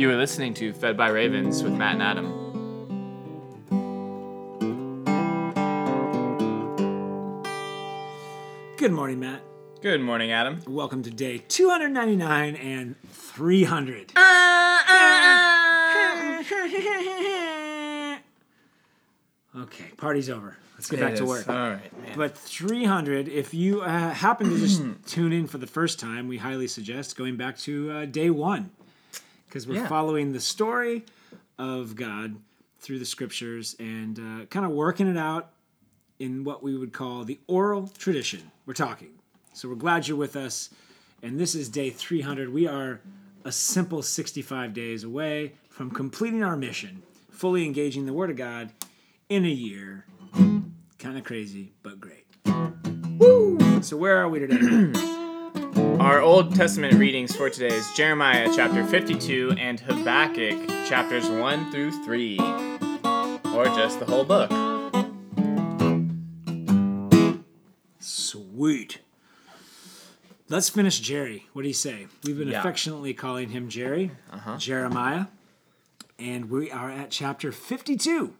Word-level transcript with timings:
You 0.00 0.08
are 0.08 0.16
listening 0.16 0.54
to 0.54 0.72
Fed 0.72 0.96
by 0.96 1.10
Ravens 1.10 1.62
with 1.62 1.74
Matt 1.74 1.92
and 1.92 2.02
Adam. 2.02 2.32
Good 8.78 8.92
morning, 8.92 9.20
Matt. 9.20 9.42
Good 9.82 10.00
morning, 10.00 10.32
Adam. 10.32 10.62
Welcome 10.66 11.02
to 11.02 11.10
day 11.10 11.42
299 11.46 12.56
and 12.56 12.96
300. 13.10 14.12
okay, 19.54 19.84
party's 19.98 20.30
over. 20.30 20.56
Let's 20.76 20.88
get 20.88 21.00
back 21.00 21.12
It 21.12 21.16
to 21.16 21.26
work. 21.26 21.46
All 21.46 21.54
right, 21.54 22.02
man. 22.02 22.16
But 22.16 22.38
300, 22.38 23.28
if 23.28 23.52
you 23.52 23.82
uh, 23.82 24.14
happen 24.14 24.48
to 24.48 24.56
just 24.56 24.82
tune 25.06 25.34
in 25.34 25.46
for 25.46 25.58
the 25.58 25.66
first 25.66 26.00
time, 26.00 26.26
we 26.26 26.38
highly 26.38 26.68
suggest 26.68 27.18
going 27.18 27.36
back 27.36 27.58
to 27.58 27.90
uh, 27.90 28.06
day 28.06 28.30
one 28.30 28.70
because 29.50 29.66
we're 29.66 29.74
Yeah. 29.74 29.88
following 29.88 30.32
the 30.32 30.38
story 30.40 31.04
of 31.58 31.96
God 31.96 32.36
through 32.78 33.00
the 33.00 33.04
scriptures 33.04 33.74
and 33.80 34.18
uh, 34.18 34.46
kind 34.46 34.64
of 34.64 34.70
working 34.70 35.08
it 35.08 35.16
out 35.16 35.50
in 36.20 36.44
what 36.44 36.62
we 36.62 36.76
would 36.78 36.92
call 36.92 37.24
the 37.24 37.38
oral 37.48 37.88
tradition. 37.98 38.52
We're 38.64 38.74
talking. 38.74 39.08
So 39.52 39.68
we're 39.68 39.74
glad 39.74 40.06
you're 40.06 40.16
with 40.16 40.36
us. 40.36 40.70
And 41.22 41.38
this 41.38 41.56
is 41.56 41.68
day 41.68 41.90
300. 41.90 42.52
We 42.52 42.68
are 42.68 43.00
a 43.44 43.50
simple 43.50 44.02
65 44.02 44.72
days 44.72 45.02
away 45.02 45.54
from 45.68 45.90
completing 45.90 46.44
our 46.44 46.56
mission, 46.56 47.02
fully 47.30 47.66
engaging 47.66 48.06
the 48.06 48.12
Word 48.12 48.30
of 48.30 48.36
God 48.36 48.70
in 49.28 49.44
a 49.44 49.48
year. 49.48 50.06
Kind 50.98 51.18
of 51.18 51.24
crazy, 51.24 51.72
but 51.82 52.00
great. 52.00 52.24
Woo! 53.18 53.58
So 53.82 53.96
where 53.96 54.16
are 54.18 54.28
we 54.28 54.38
today? 54.38 54.92
Our 56.00 56.22
Old 56.22 56.56
Testament 56.56 56.94
readings 56.94 57.36
for 57.36 57.50
today 57.50 57.74
is 57.76 57.92
Jeremiah 57.92 58.48
chapter 58.56 58.86
52 58.86 59.56
and 59.58 59.78
Habakkuk 59.78 60.66
chapters 60.88 61.28
1 61.28 61.70
through 61.70 61.90
3. 62.04 62.38
Or 63.54 63.66
just 63.66 64.00
the 64.00 64.06
whole 64.08 64.24
book. 64.24 64.50
Sweet. 67.98 69.00
Let's 70.48 70.70
finish 70.70 71.00
Jerry. 71.00 71.46
What 71.52 71.62
do 71.62 71.68
you 71.68 71.74
say? 71.74 72.06
We've 72.24 72.38
been 72.38 72.48
Yeah. 72.48 72.60
affectionately 72.60 73.12
calling 73.12 73.50
him 73.50 73.68
Jerry, 73.68 74.12
uh-huh. 74.32 74.56
Jeremiah, 74.56 75.26
and 76.18 76.48
we 76.48 76.70
are 76.70 76.90
at 76.90 77.10
chapter 77.10 77.52
52. 77.52 78.32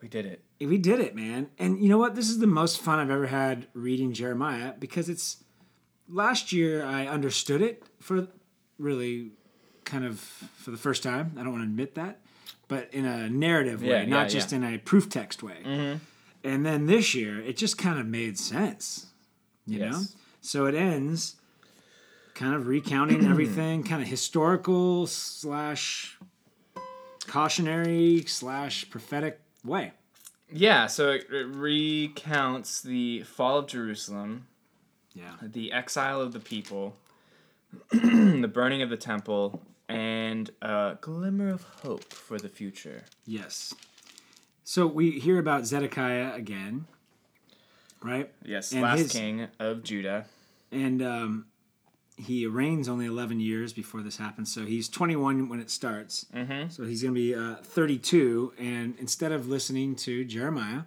We 0.00 0.08
did 0.08 0.24
it. 0.24 0.42
We 0.58 0.78
did 0.78 0.98
it, 0.98 1.14
man. 1.14 1.50
And 1.58 1.82
you 1.82 1.90
know 1.90 1.98
what? 1.98 2.14
This 2.14 2.30
is 2.30 2.38
the 2.38 2.46
most 2.46 2.80
fun 2.80 2.98
I've 2.98 3.10
ever 3.10 3.26
had 3.26 3.66
reading 3.74 4.14
Jeremiah 4.14 4.72
because 4.78 5.10
it's 5.10 5.41
last 6.12 6.52
year 6.52 6.84
I 6.84 7.06
understood 7.06 7.62
it 7.62 7.82
for 8.00 8.28
really 8.78 9.32
kind 9.84 10.04
of 10.04 10.20
for 10.20 10.70
the 10.70 10.76
first 10.76 11.02
time. 11.02 11.32
I 11.38 11.42
don't 11.42 11.52
want 11.52 11.64
to 11.64 11.68
admit 11.68 11.94
that, 11.96 12.20
but 12.68 12.88
in 12.92 13.04
a 13.04 13.28
narrative 13.28 13.82
Yeah, 13.82 14.00
way, 14.00 14.06
not 14.06 14.28
just 14.28 14.52
yeah. 14.52 14.58
in 14.58 14.64
a 14.74 14.78
proof 14.78 15.08
text 15.08 15.42
way. 15.42 15.58
Mm-hmm. 15.64 15.98
And 16.44 16.66
then 16.66 16.86
this 16.86 17.14
year, 17.14 17.40
it 17.40 17.56
just 17.56 17.78
kind 17.78 17.98
of 18.00 18.06
made 18.06 18.38
sense, 18.38 19.06
you 19.66 19.78
know? 19.78 20.02
So 20.40 20.66
it 20.66 20.74
ends 20.74 21.36
kind 22.34 22.54
of 22.54 22.66
recounting 22.66 23.24
everything, 23.30 23.84
kind 23.84 24.02
of 24.02 24.08
historical 24.08 25.06
slash 25.06 26.18
cautionary 27.28 28.24
slash 28.26 28.90
prophetic 28.90 29.40
way. 29.64 29.92
Yeah, 30.50 30.86
so 30.86 31.10
it, 31.10 31.26
it 31.30 31.46
recounts 31.46 32.82
the 32.82 33.22
fall 33.22 33.58
of 33.58 33.68
Jerusalem, 33.68 34.48
Yeah. 35.14 35.32
the 35.42 35.72
exile 35.72 36.20
of 36.20 36.32
the 36.32 36.40
people, 36.40 36.96
the 37.92 38.50
burning 38.52 38.82
of 38.82 38.90
the 38.90 38.96
temple, 38.96 39.62
and 39.88 40.50
a 40.62 40.96
glimmer 41.00 41.50
of 41.50 41.62
hope 41.82 42.12
for 42.12 42.38
the 42.38 42.48
future. 42.48 43.04
Yes. 43.26 43.74
So 44.64 44.86
we 44.86 45.10
hear 45.18 45.38
about 45.38 45.66
Zedekiah 45.66 46.32
again, 46.34 46.86
right? 48.02 48.30
Yes, 48.44 48.72
And 48.72 48.82
last 48.82 48.98
his- 49.00 49.12
king 49.12 49.48
of 49.58 49.82
Judah. 49.82 50.26
And 50.70 51.02
um, 51.02 51.46
he 52.16 52.46
reigns 52.46 52.88
only 52.88 53.04
11 53.04 53.40
years 53.40 53.74
before 53.74 54.00
this 54.00 54.16
happens. 54.16 54.52
So 54.54 54.64
he's 54.64 54.88
21 54.88 55.50
when 55.50 55.60
it 55.60 55.70
starts. 55.70 56.24
Mm-hmm. 56.34 56.70
So 56.70 56.84
he's 56.84 57.02
going 57.02 57.14
to 57.14 57.20
be 57.20 57.34
uh, 57.34 57.56
32. 57.62 58.54
And 58.58 58.94
instead 58.98 59.32
of 59.32 59.48
listening 59.48 59.94
to 59.96 60.24
Jeremiah, 60.24 60.82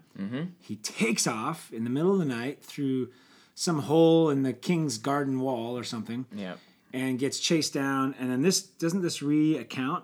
he 0.60 0.78
takes 0.78 1.28
off 1.28 1.72
in 1.72 1.84
the 1.84 1.92
middle 1.92 2.14
of 2.14 2.18
the 2.20 2.26
night 2.26 2.64
through 2.64 3.10
some 3.56 3.80
hole 3.80 4.30
in 4.30 4.44
the 4.44 4.54
king's 4.54 4.98
garden 4.98 5.40
wall 5.40 5.78
or 5.78 5.84
something 5.84 6.26
Yeah. 6.36 6.56
and 6.94 7.18
gets 7.18 7.40
chased 7.40 7.74
down. 7.74 8.14
And 8.20 8.30
then 8.30 8.42
this 8.42 8.62
doesn't 8.62 9.02
this 9.02 9.22
recount 9.22 10.04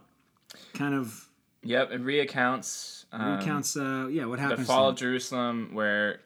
kind 0.74 0.96
of 0.96 1.28
Yep, 1.64 1.92
it 1.92 2.02
recounts 2.02 3.06
um, 3.12 3.38
recounts, 3.38 3.76
uh, 3.78 4.08
yeah, 4.10 4.26
what 4.26 4.40
happens? 4.40 4.62
the 4.62 4.66
fall 4.66 4.90
of 4.90 4.96
Jerusalem, 4.96 5.72
where 5.74 6.22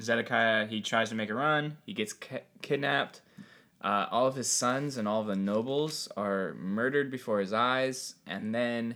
Zedekiah 0.00 0.66
he 0.66 0.80
tries 0.80 1.10
to 1.10 1.14
make 1.14 1.28
a 1.30 1.34
run, 1.34 1.76
he 1.86 1.92
gets 1.92 2.14
ki- 2.14 2.38
kidnapped. 2.62 3.20
Uh, 3.82 4.06
all 4.10 4.26
of 4.26 4.34
his 4.36 4.48
sons 4.48 4.96
and 4.96 5.06
all 5.06 5.20
of 5.20 5.26
the 5.26 5.36
nobles 5.36 6.08
are 6.16 6.54
murdered 6.54 7.10
before 7.10 7.40
his 7.40 7.52
eyes, 7.52 8.14
and 8.26 8.54
then 8.54 8.94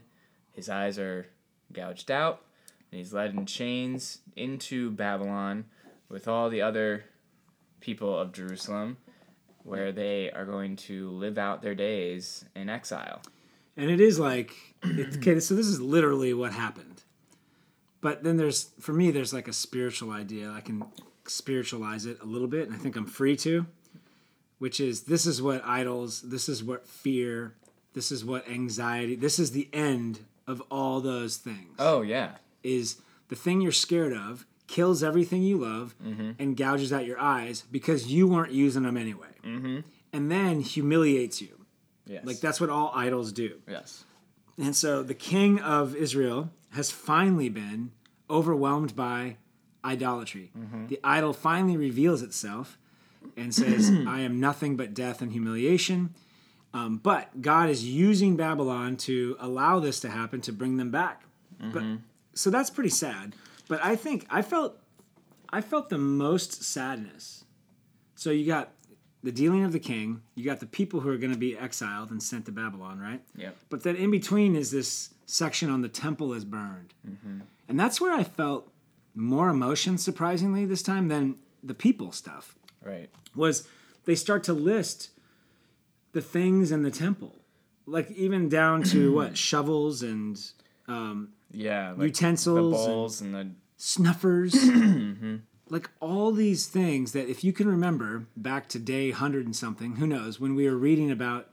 his 0.53 0.69
eyes 0.69 0.99
are 0.99 1.27
gouged 1.73 2.11
out, 2.11 2.41
and 2.91 2.99
he's 2.99 3.13
led 3.13 3.35
in 3.35 3.45
chains 3.47 4.21
into 4.35 4.91
Babylon 4.91 5.67
with 6.09 6.27
all 6.27 6.49
the 6.49 6.63
other 6.63 7.05
people 7.81 8.19
of 8.19 8.33
Jerusalem, 8.33 8.97
where 9.63 9.93
they 9.93 10.31
are 10.31 10.45
going 10.45 10.77
to 10.77 11.11
live 11.11 11.39
out 11.39 11.63
their 11.63 11.75
days 11.75 12.45
in 12.55 12.69
exile. 12.69 13.23
And 13.77 13.91
it 13.91 14.01
is 14.01 14.19
like, 14.19 14.53
it's, 14.83 15.17
okay, 15.17 15.41
so 15.41 15.55
this 15.55 15.67
is 15.67 15.81
literally 15.81 16.33
what 16.33 16.53
happened. 16.53 17.03
But 18.01 18.23
then 18.23 18.37
there's, 18.37 18.71
for 18.81 18.93
me, 18.93 19.11
there's 19.11 19.33
like 19.33 19.49
a 19.49 19.53
spiritual 19.53 20.13
idea. 20.13 20.51
I 20.51 20.61
can 20.61 20.85
spiritualize 21.27 22.07
it 22.07 22.21
a 22.23 22.25
little 22.25 22.49
bit, 22.49 22.69
and 22.69 22.75
I 22.75 22.79
think 22.79 22.97
I'm 22.97 23.07
free 23.07 23.37
to, 23.39 23.67
which 24.59 24.81
is 24.81 25.03
this 25.03 25.27
is 25.27 25.43
what 25.43 25.63
idols, 25.65 26.23
this 26.23 26.49
is 26.49 26.63
what 26.63 26.87
fear, 26.87 27.55
this 27.95 28.13
is 28.13 28.25
what 28.25 28.49
anxiety, 28.49 29.17
this 29.17 29.39
is 29.39 29.51
the 29.51 29.69
end 29.73 30.21
of 30.47 30.63
all 30.71 31.01
those 31.01 31.37
things. 31.37 31.75
Oh 31.79 32.03
yeah, 32.03 32.37
Is 32.63 33.01
the 33.29 33.37
thing 33.37 33.61
you're 33.61 33.73
scared 33.73 34.13
of 34.13 34.47
kills 34.67 35.03
everything 35.03 35.43
you 35.43 35.57
love 35.59 35.95
Mm-hmm. 36.05 36.31
and 36.39 36.57
gouges 36.57 36.93
out 36.93 37.05
your 37.07 37.19
eyes 37.21 37.65
because 37.71 38.07
you 38.13 38.27
weren't 38.27 38.53
using 38.53 38.83
them 38.85 38.97
anyway. 38.97 39.29
Mm-hmm. 39.45 39.81
And 40.13 40.31
then 40.31 40.61
humiliates 40.61 41.41
you. 41.43 41.67
yes, 42.07 42.25
Like 42.25 42.41
that's 42.41 42.61
what 42.61 42.71
all 42.71 42.91
idols 42.95 43.33
do. 43.33 43.61
yes. 43.69 44.05
And 44.59 44.75
so 44.75 45.03
the 45.03 45.15
king 45.15 45.61
of 45.61 45.95
Israel 45.95 46.51
has 46.73 46.91
finally 46.91 47.49
been 47.51 47.91
overwhelmed 48.31 48.97
by 48.97 49.37
idolatry. 49.85 50.51
The 50.89 50.99
idol 51.05 51.33
finally 51.33 51.77
reveals 51.77 52.23
itself 52.23 52.79
and 53.37 53.55
says, 53.55 53.91
I 54.07 54.21
am 54.21 54.41
nothing 54.41 54.77
but 54.77 54.95
death 54.95 55.21
and 55.23 55.31
humiliation. 55.33 56.15
Um, 56.75 56.97
but 57.03 57.41
God 57.43 57.69
is 57.69 57.85
using 57.87 58.37
Babylon 58.37 58.97
to 58.99 59.37
allow 59.39 59.79
this 59.79 60.01
to 60.01 60.09
happen 60.09 60.41
to 60.43 60.53
bring 60.53 60.77
them 60.79 60.91
back. 60.91 61.23
But 61.61 61.85
so 62.35 62.51
that's 62.51 62.69
pretty 62.71 62.91
sad. 62.91 63.35
But 63.69 63.85
I 63.85 63.97
think 63.97 64.27
I 64.31 64.43
felt 64.43 64.79
I 65.51 65.61
felt 65.61 65.89
the 65.89 65.99
most 65.99 66.63
sadness. 66.63 67.45
So 68.15 68.31
you 68.31 68.47
got 68.47 68.73
the 69.23 69.33
dealing 69.33 69.65
of 69.65 69.73
the 69.73 69.81
king, 69.81 70.23
you 70.35 70.45
got 70.45 70.61
the 70.61 70.67
people 70.67 71.01
who 71.01 71.11
are 71.11 71.17
going 71.17 71.33
to 71.33 71.39
be 71.39 71.59
exiled 71.59 72.11
and 72.11 72.23
sent 72.23 72.47
to 72.47 72.53
Babylon, 72.53 73.01
right? 73.01 73.21
Yep. 73.37 73.57
But 73.69 73.83
then 73.83 73.97
in 73.97 74.11
between 74.11 74.55
is 74.55 74.71
this 74.71 75.11
section 75.27 75.69
on 75.69 75.83
the 75.83 75.89
temple 75.89 76.33
is 76.33 76.45
burned. 76.45 76.95
Mm-hmm. 77.07 77.41
And 77.69 77.81
that's 77.81 78.01
where 78.01 78.15
I 78.15 78.23
felt 78.23 78.71
more 79.15 79.49
emotion, 79.49 79.99
surprisingly, 79.99 80.65
this 80.65 80.83
time 80.83 81.09
than 81.09 81.37
the 81.63 81.75
people 81.75 82.13
stuff. 82.13 82.55
Right. 82.83 83.11
Was 83.35 83.67
they 84.05 84.15
start 84.15 84.45
to 84.45 84.53
list 84.53 85.11
the 86.13 86.23
things 86.23 86.71
in 86.71 86.83
the 86.83 86.91
temple, 86.91 87.35
like 87.85 88.11
even 88.13 88.49
down 88.49 88.83
to 88.85 89.13
what 89.13 89.37
shovels 89.51 90.03
and 90.03 90.41
um, 90.89 91.31
Yeah, 91.53 91.93
like 91.97 92.07
Utensils 92.09 92.55
the 92.57 92.63
and- 92.63 92.73
bowls, 92.73 93.21
and, 93.21 93.35
the 93.35 93.51
snuffers, 93.77 94.55
like 95.69 95.91
all 96.01 96.33
these 96.33 96.67
things 96.67 97.13
that 97.13 97.29
if 97.29 97.43
you 97.45 97.53
can 97.53 97.69
remember 97.69 98.27
back 98.37 98.69
to 98.71 98.79
day 98.79 99.11
hundred 99.11 99.47
and 99.47 99.55
something, 99.57 99.97
who 99.97 100.07
knows 100.07 100.39
when 100.41 100.55
we 100.55 100.69
were 100.69 100.77
reading 100.77 101.11
about 101.11 101.49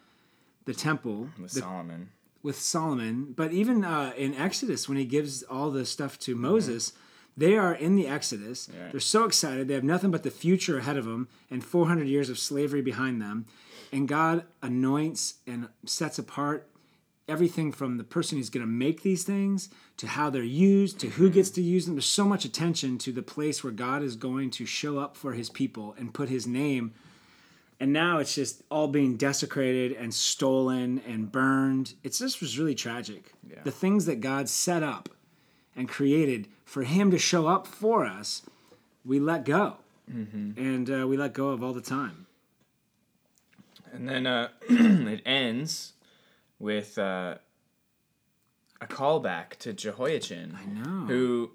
the 0.65 0.74
temple, 0.74 1.30
with 1.41 1.51
the 1.51 1.59
Solomon. 1.62 2.09
with 2.41 2.57
Solomon, 2.59 3.33
but 3.35 3.51
even 3.51 3.83
uh, 3.83 4.13
in 4.18 4.33
Exodus, 4.35 4.88
when 4.88 4.97
he 4.97 5.06
gives 5.06 5.44
all 5.44 5.69
the 5.71 5.85
stuff 5.85 6.13
Mm-hmm. 6.13 6.31
to 6.31 6.35
Moses, 6.35 6.94
they 7.35 7.57
are 7.57 7.74
in 7.74 7.95
the 7.95 8.07
Exodus. 8.07 8.69
They're 8.91 9.00
so 9.00 9.25
excited. 9.25 9.68
They 9.68 9.74
have 9.74 9.83
nothing 9.83 10.12
but 10.12 10.21
the 10.24 10.30
future 10.31 10.77
ahead 10.77 10.97
of 10.97 11.06
them 11.06 11.27
and 11.50 11.63
400 11.63 12.07
years 12.07 12.30
of 12.30 12.38
slavery 12.38 12.81
behind 12.83 13.19
them. 13.21 13.47
And 13.91 14.07
God 14.07 14.45
anoints 14.62 15.35
and 15.47 15.68
sets 15.85 16.19
apart 16.19 16.69
everything 17.27 17.71
from 17.71 17.97
the 17.97 18.03
person 18.03 18.37
who's 18.37 18.49
going 18.49 18.65
to 18.65 18.71
make 18.71 19.01
these 19.01 19.23
things 19.23 19.69
to 19.97 20.07
how 20.07 20.29
they're 20.29 20.43
used 20.43 20.99
to 20.99 21.09
who 21.09 21.29
gets 21.29 21.49
to 21.51 21.61
use 21.61 21.85
them. 21.85 21.95
There's 21.95 22.05
so 22.05 22.25
much 22.25 22.45
attention 22.45 22.97
to 22.99 23.11
the 23.11 23.21
place 23.21 23.63
where 23.63 23.73
God 23.73 24.03
is 24.03 24.15
going 24.15 24.51
to 24.51 24.65
show 24.65 24.97
up 24.99 25.15
for 25.15 25.33
his 25.33 25.49
people 25.49 25.95
and 25.97 26.13
put 26.13 26.29
his 26.29 26.45
name 26.45 26.93
and 27.79 27.91
now 27.91 28.19
it's 28.19 28.35
just 28.35 28.63
all 28.71 28.87
being 28.87 29.17
desecrated 29.17 29.91
and 29.91 30.13
stolen 30.13 31.01
and 31.05 31.29
burned. 31.29 31.95
It 32.01 32.13
just 32.13 32.39
was 32.39 32.57
really 32.57 32.75
tragic. 32.75 33.33
Yeah. 33.49 33.57
The 33.63 33.71
things 33.71 34.05
that 34.05 34.21
God 34.21 34.47
set 34.47 34.83
up 34.83 35.09
and 35.75 35.89
created 35.89 36.47
for 36.63 36.83
Him 36.83 37.11
to 37.11 37.17
show 37.17 37.47
up 37.47 37.67
for 37.67 38.05
us, 38.05 38.43
we 39.03 39.19
let 39.19 39.43
go, 39.43 39.77
and 40.55 40.89
uh, 40.89 41.07
we 41.07 41.17
let 41.17 41.33
go 41.33 41.49
of 41.49 41.63
all 41.63 41.73
the 41.73 41.81
time. 41.81 42.25
And 43.91 44.07
then 44.07 44.27
uh, 44.27 44.47
it 44.69 45.21
ends 45.25 45.93
with 46.63 46.98
uh, 46.98 47.36
a 48.80 48.88
callback 48.88 49.57
to 49.57 49.74
Jehoiachin. 49.74 50.57
I 50.57 50.65
know. 50.65 51.06
who 51.07 51.51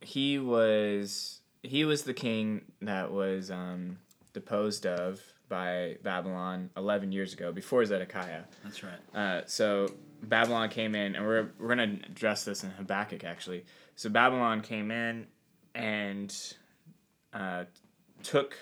he 0.00 0.40
was 0.40 1.40
he 1.62 1.84
was 1.84 2.02
the 2.02 2.12
king 2.12 2.62
that 2.82 3.12
was 3.12 3.50
um, 3.50 3.98
deposed 4.32 4.86
of 4.86 5.20
by 5.48 5.98
Babylon 6.02 6.70
11 6.76 7.12
years 7.12 7.32
ago 7.32 7.52
before 7.52 7.84
Zedekiah. 7.84 8.42
That's 8.64 8.82
right. 8.82 8.98
Uh, 9.14 9.42
so 9.46 9.88
Babylon 10.20 10.68
came 10.68 10.96
in, 10.96 11.14
and 11.14 11.24
we're 11.24 11.50
we're 11.60 11.68
gonna 11.68 11.98
address 12.08 12.44
this 12.44 12.64
in 12.64 12.70
Habakkuk 12.70 13.22
actually. 13.22 13.64
So 13.94 14.10
Babylon 14.10 14.62
came 14.62 14.90
in 14.90 15.28
and 15.76 16.34
uh, 17.32 17.64
took 18.24 18.56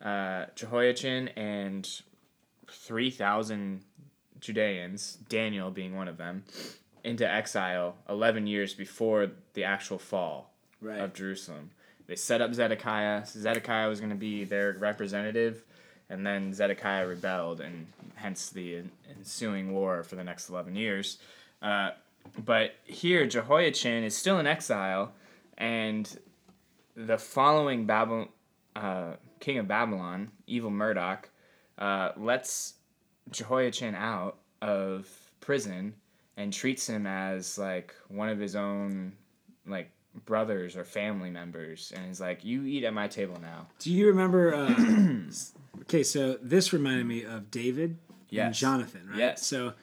uh, 0.00 0.46
Jehoiachin 0.54 1.28
and 1.30 1.88
three 2.70 3.10
thousand 3.10 3.82
Judeans, 4.40 5.18
Daniel 5.28 5.70
being 5.70 5.94
one 5.96 6.08
of 6.08 6.16
them, 6.16 6.44
into 7.04 7.28
exile 7.30 7.96
eleven 8.08 8.46
years 8.46 8.74
before 8.74 9.30
the 9.54 9.64
actual 9.64 9.98
fall 9.98 10.52
Right. 10.80 11.00
of 11.00 11.14
Jerusalem. 11.14 11.70
They 12.06 12.16
set 12.16 12.40
up 12.40 12.54
Zedekiah. 12.54 13.24
Zedekiah 13.26 13.88
was 13.88 13.98
going 14.00 14.10
to 14.10 14.16
be 14.16 14.44
their 14.44 14.76
representative, 14.78 15.64
and 16.08 16.24
then 16.26 16.52
Zedekiah 16.54 17.06
rebelled, 17.06 17.60
and 17.60 17.86
hence 18.14 18.50
the 18.50 18.82
ensuing 19.18 19.72
war 19.72 20.02
for 20.04 20.16
the 20.16 20.22
next 20.24 20.48
11 20.48 20.76
years. 20.76 21.18
Uh, 21.62 21.90
but 22.44 22.74
here, 22.84 23.26
Jehoiachin 23.26 24.04
is 24.04 24.16
still 24.16 24.38
in 24.38 24.46
exile, 24.46 25.12
and 25.58 26.18
the 26.94 27.18
following 27.18 27.86
Babylon, 27.86 28.28
uh, 28.76 29.14
king 29.40 29.58
of 29.58 29.66
Babylon, 29.66 30.30
evil 30.46 30.70
Merodach, 30.70 31.24
uh, 31.78 32.12
lets 32.16 32.74
Jehoiachin 33.30 33.94
out 33.94 34.36
of 34.62 35.08
prison 35.40 35.94
and 36.36 36.52
treats 36.52 36.86
him 36.88 37.06
as 37.06 37.58
like 37.58 37.94
one 38.08 38.28
of 38.28 38.38
his 38.38 38.56
own 38.56 39.12
like 39.66 39.90
brothers 40.24 40.76
or 40.76 40.84
family 40.84 41.28
members 41.30 41.92
and 41.94 42.06
he's 42.06 42.20
like 42.20 42.44
you 42.44 42.64
eat 42.64 42.84
at 42.84 42.94
my 42.94 43.06
table 43.06 43.38
now 43.40 43.66
Do 43.80 43.92
you 43.92 44.06
remember? 44.08 44.54
Uh, 44.54 44.74
okay, 45.82 46.02
so 46.02 46.38
this 46.42 46.72
reminded 46.72 47.06
me 47.06 47.22
of 47.24 47.50
David 47.50 47.98
and 48.46 48.54
Jonathan, 48.54 49.06
right? 49.10 49.18
Yes. 49.18 49.46
So 49.46 49.74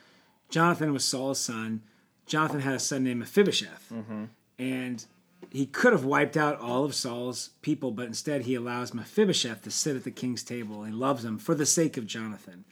Jonathan 0.50 0.92
was 0.94 1.06
Saul's 1.06 1.40
son. 1.40 1.82
Jonathan 2.26 2.62
had 2.62 2.74
a 2.76 2.80
son 2.80 3.04
named 3.04 3.20
Mephibosheth, 3.20 3.90
Mm-hmm. 3.94 4.24
and 4.58 5.06
he 5.52 5.66
could 5.68 5.92
have 5.94 6.06
wiped 6.06 6.36
out 6.38 6.60
all 6.60 6.84
of 6.86 6.96
Saul's 6.96 7.50
people, 7.62 7.92
but 7.92 8.08
instead 8.08 8.44
he 8.44 8.56
allows 8.56 8.94
Mephibosheth 8.94 9.62
to 9.64 9.72
sit 9.72 9.96
at 9.96 10.04
the 10.04 10.10
king's 10.12 10.42
table. 10.44 10.84
He 10.84 10.92
loves 10.92 11.24
him 11.26 11.38
for 11.38 11.54
the 11.54 11.66
sake 11.66 11.96
of 11.98 12.08
Jonathan, 12.08 12.64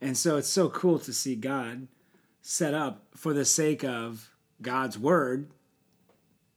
and 0.00 0.16
so 0.16 0.36
it's 0.36 0.48
so 0.48 0.68
cool 0.68 0.98
to 1.00 1.12
see 1.12 1.36
God 1.36 1.88
set 2.42 2.74
up 2.74 3.04
for 3.14 3.32
the 3.32 3.44
sake 3.44 3.84
of 3.84 4.30
God's 4.62 4.98
word 4.98 5.48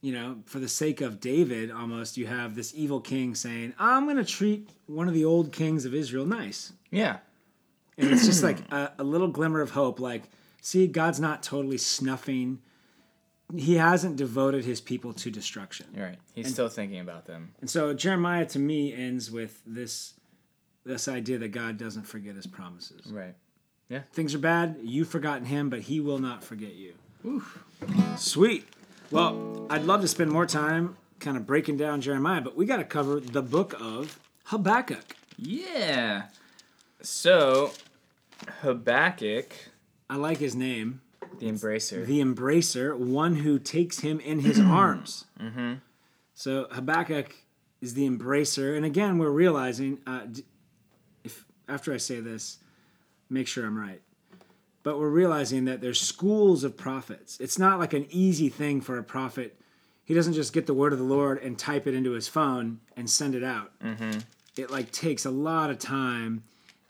you 0.00 0.12
know, 0.12 0.38
for 0.46 0.58
the 0.58 0.68
sake 0.68 1.00
of 1.00 1.20
David, 1.20 1.70
almost, 1.70 2.16
you 2.16 2.26
have 2.26 2.54
this 2.54 2.72
evil 2.74 3.00
king 3.00 3.34
saying, 3.34 3.74
I'm 3.78 4.04
going 4.04 4.16
to 4.16 4.24
treat 4.24 4.70
one 4.86 5.08
of 5.08 5.14
the 5.14 5.24
old 5.24 5.52
kings 5.52 5.84
of 5.84 5.94
Israel 5.94 6.26
nice. 6.26 6.72
yeah 6.90 7.18
And 7.98 8.10
it's 8.10 8.24
just 8.24 8.42
like 8.42 8.58
a, 8.72 8.92
a 8.98 9.04
little 9.04 9.28
glimmer 9.28 9.60
of 9.60 9.70
hope. 9.70 10.00
Like, 10.00 10.22
see, 10.62 10.86
God's 10.86 11.20
not 11.20 11.42
totally 11.42 11.78
snuffing, 11.78 12.60
he 13.56 13.74
hasn't 13.74 14.16
devoted 14.16 14.64
his 14.64 14.80
people 14.80 15.12
to 15.12 15.30
destruction. 15.30 15.86
you're 15.94 16.06
right 16.06 16.18
he's 16.34 16.52
still 16.52 16.68
thinking 16.68 17.00
about 17.00 17.26
them 17.26 17.52
And 17.60 17.68
so 17.68 17.92
Jeremiah 17.92 18.46
to 18.46 18.58
me 18.58 18.94
ends 18.94 19.30
with 19.30 19.60
this 19.66 20.14
this 20.84 21.08
idea 21.08 21.38
that 21.38 21.48
God 21.48 21.76
doesn't 21.78 22.04
forget 22.04 22.34
his 22.36 22.46
promises. 22.46 23.06
right 23.12 23.34
Yeah. 23.88 24.02
Things 24.12 24.34
are 24.34 24.38
bad, 24.38 24.76
you've 24.82 25.08
forgotten 25.08 25.44
him, 25.46 25.68
but 25.70 25.80
he 25.80 26.00
will 26.00 26.18
not 26.18 26.42
forget 26.44 26.74
you. 26.74 26.94
Sweet. 28.16 28.66
Well, 29.10 29.66
I'd 29.70 29.84
love 29.84 30.00
to 30.02 30.08
spend 30.08 30.30
more 30.30 30.46
time 30.46 30.96
kind 31.18 31.36
of 31.36 31.46
breaking 31.46 31.76
down 31.76 32.00
Jeremiah, 32.00 32.40
but 32.40 32.56
we 32.56 32.64
got 32.64 32.76
to 32.78 32.84
cover 32.84 33.20
the 33.20 33.42
book 33.42 33.74
of 33.80 34.18
Habakkuk. 34.44 35.16
yeah 35.36 36.24
so 37.02 37.72
habakkuk 38.62 39.52
I 40.08 40.16
like 40.16 40.38
his 40.38 40.54
name, 40.56 41.00
the 41.38 41.46
embracer 41.50 42.04
the 42.06 42.20
embracer, 42.20 42.96
one 42.96 43.36
who 43.36 43.58
takes 43.58 44.00
him 44.00 44.18
in 44.20 44.40
his 44.40 44.58
arms. 44.60 45.24
mm-hmm. 45.40 45.74
So 46.34 46.66
Habakkuk 46.70 47.34
is 47.82 47.94
the 47.94 48.08
embracer, 48.08 48.76
and 48.76 48.84
again, 48.84 49.18
we're 49.18 49.30
realizing 49.30 49.98
uh, 50.06 50.22
d- 50.30 50.42
after 51.70 51.94
I 51.94 51.96
say 51.96 52.20
this, 52.20 52.58
make 53.28 53.46
sure 53.46 53.64
I'm 53.64 53.78
right. 53.78 54.00
But 54.82 54.98
we're 54.98 55.08
realizing 55.08 55.66
that 55.66 55.80
there's 55.80 56.00
schools 56.00 56.64
of 56.64 56.76
prophets. 56.76 57.38
It's 57.38 57.58
not 57.58 57.78
like 57.78 57.92
an 57.92 58.06
easy 58.10 58.48
thing 58.48 58.80
for 58.80 58.98
a 58.98 59.02
prophet. 59.02 59.60
He 60.04 60.14
doesn't 60.14 60.32
just 60.32 60.52
get 60.52 60.66
the 60.66 60.74
word 60.74 60.92
of 60.92 60.98
the 60.98 61.04
Lord 61.04 61.38
and 61.42 61.58
type 61.58 61.86
it 61.86 61.94
into 61.94 62.12
his 62.12 62.28
phone 62.28 62.80
and 62.96 63.08
send 63.08 63.34
it 63.34 63.44
out. 63.44 63.78
Mm-hmm. 63.80 64.20
It 64.56 64.70
like 64.70 64.90
takes 64.90 65.24
a 65.24 65.30
lot 65.30 65.70
of 65.70 65.78
time 65.78 66.42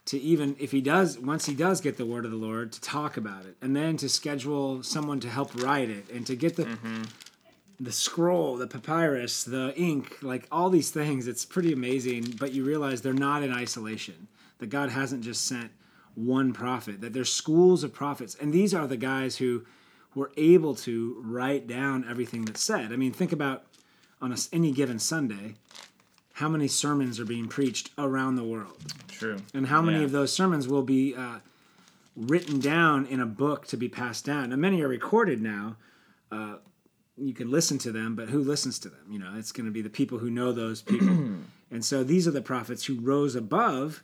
to 0.05 0.17
even 0.19 0.55
if 0.59 0.71
he 0.71 0.81
does 0.81 1.19
once 1.19 1.45
he 1.45 1.53
does 1.53 1.79
get 1.79 1.97
the 1.97 2.05
word 2.05 2.25
of 2.25 2.31
the 2.31 2.37
Lord 2.37 2.71
to 2.71 2.81
talk 2.81 3.17
about 3.17 3.45
it, 3.45 3.55
and 3.61 3.75
then 3.75 3.97
to 3.97 4.09
schedule 4.09 4.81
someone 4.83 5.19
to 5.19 5.29
help 5.29 5.53
write 5.61 5.89
it, 5.89 6.09
and 6.09 6.25
to 6.25 6.35
get 6.35 6.55
the 6.55 6.63
mm-hmm. 6.63 7.03
the 7.79 7.91
scroll, 7.91 8.57
the 8.57 8.67
papyrus, 8.67 9.43
the 9.43 9.73
ink, 9.77 10.17
like 10.21 10.47
all 10.51 10.69
these 10.69 10.89
things. 10.89 11.27
It's 11.27 11.45
pretty 11.45 11.71
amazing, 11.71 12.35
but 12.39 12.51
you 12.51 12.63
realize 12.63 13.01
they're 13.01 13.13
not 13.13 13.43
in 13.43 13.53
isolation. 13.53 14.27
That 14.61 14.69
God 14.69 14.91
hasn't 14.91 15.23
just 15.23 15.45
sent 15.47 15.71
one 16.13 16.53
prophet, 16.53 17.01
that 17.01 17.13
there's 17.13 17.33
schools 17.33 17.83
of 17.83 17.91
prophets. 17.93 18.35
And 18.39 18.53
these 18.53 18.73
are 18.75 18.85
the 18.85 18.95
guys 18.95 19.37
who 19.37 19.65
were 20.13 20.31
able 20.37 20.75
to 20.75 21.19
write 21.25 21.65
down 21.65 22.05
everything 22.07 22.45
that's 22.45 22.61
said. 22.63 22.93
I 22.93 22.95
mean, 22.95 23.11
think 23.11 23.31
about 23.31 23.63
on 24.21 24.31
a, 24.31 24.35
any 24.53 24.71
given 24.71 24.99
Sunday, 24.99 25.55
how 26.33 26.47
many 26.47 26.67
sermons 26.67 27.19
are 27.19 27.25
being 27.25 27.47
preached 27.47 27.89
around 27.97 28.35
the 28.35 28.43
world, 28.43 28.77
true 29.07 29.37
and 29.55 29.65
how 29.65 29.81
many 29.81 29.97
Yeah. 29.99 30.05
of 30.05 30.11
those 30.11 30.31
sermons 30.31 30.67
will 30.67 30.83
be 30.83 31.15
uh, 31.15 31.39
written 32.15 32.59
down 32.59 33.07
in 33.07 33.19
a 33.19 33.25
book 33.25 33.65
to 33.67 33.77
be 33.77 33.89
passed 33.89 34.23
down. 34.25 34.51
And 34.51 34.61
many 34.61 34.81
are 34.83 34.87
recorded 34.87 35.41
now. 35.41 35.77
Uh, 36.31 36.57
you 37.17 37.33
can 37.33 37.49
listen 37.49 37.79
to 37.79 37.91
them, 37.91 38.15
but 38.15 38.29
who 38.29 38.43
listens 38.43 38.77
to 38.79 38.89
them? 38.89 39.05
You 39.09 39.17
know, 39.17 39.31
it's 39.37 39.51
going 39.51 39.65
to 39.65 39.71
be 39.71 39.81
the 39.81 39.89
people 39.89 40.19
who 40.19 40.29
know 40.29 40.51
those 40.51 40.83
people. 40.83 41.07
and 41.71 41.83
so 41.83 42.03
these 42.03 42.27
are 42.27 42.31
the 42.31 42.41
prophets 42.43 42.85
who 42.85 42.99
rose 42.99 43.35
above 43.35 44.03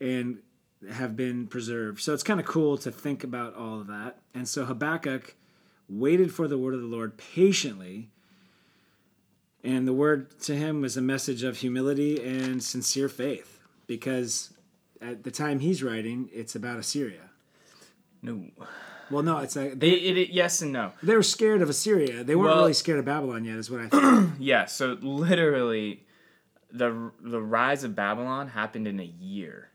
and 0.00 0.38
have 0.92 1.16
been 1.16 1.46
preserved. 1.46 2.00
So 2.00 2.12
it's 2.14 2.22
kind 2.22 2.38
of 2.40 2.46
cool 2.46 2.76
to 2.78 2.90
think 2.90 3.24
about 3.24 3.54
all 3.54 3.80
of 3.80 3.86
that. 3.86 4.18
And 4.34 4.46
so 4.48 4.64
Habakkuk 4.64 5.34
waited 5.88 6.32
for 6.32 6.46
the 6.48 6.58
word 6.58 6.74
of 6.74 6.80
the 6.80 6.86
Lord 6.86 7.16
patiently. 7.16 8.10
And 9.64 9.86
the 9.88 9.92
word 9.92 10.38
to 10.40 10.54
him 10.54 10.80
was 10.80 10.96
a 10.96 11.02
message 11.02 11.42
of 11.42 11.56
humility 11.58 12.22
and 12.22 12.62
sincere 12.62 13.08
faith 13.08 13.60
because 13.86 14.52
at 15.00 15.24
the 15.24 15.30
time 15.30 15.58
he's 15.60 15.82
writing, 15.82 16.28
it's 16.32 16.54
about 16.54 16.78
Assyria. 16.78 17.30
no 18.22 18.44
Well, 19.10 19.22
no, 19.22 19.38
it's 19.38 19.56
like 19.56 19.78
they, 19.80 19.90
it, 19.90 20.18
it- 20.18 20.30
yes 20.30 20.62
and 20.62 20.72
no 20.72 20.92
they 21.02 21.16
were 21.16 21.22
scared 21.22 21.62
of 21.62 21.68
Assyria. 21.70 22.22
They 22.22 22.36
weren't 22.36 22.50
Well- 22.50 22.58
really 22.60 22.74
scared 22.74 22.98
of 23.00 23.04
Babylon 23.06 23.44
yet, 23.44 23.56
is 23.56 23.70
what 23.70 23.80
I 23.80 23.88
think. 23.88 24.30
yeah 24.38 24.66
so 24.66 24.98
literally 25.00 26.04
the 26.70 27.10
the 27.20 27.40
rise 27.40 27.84
of 27.84 27.94
babylon 27.94 28.48
happened 28.48 28.86
in 28.88 28.98
a 29.00 29.04
year 29.04 29.68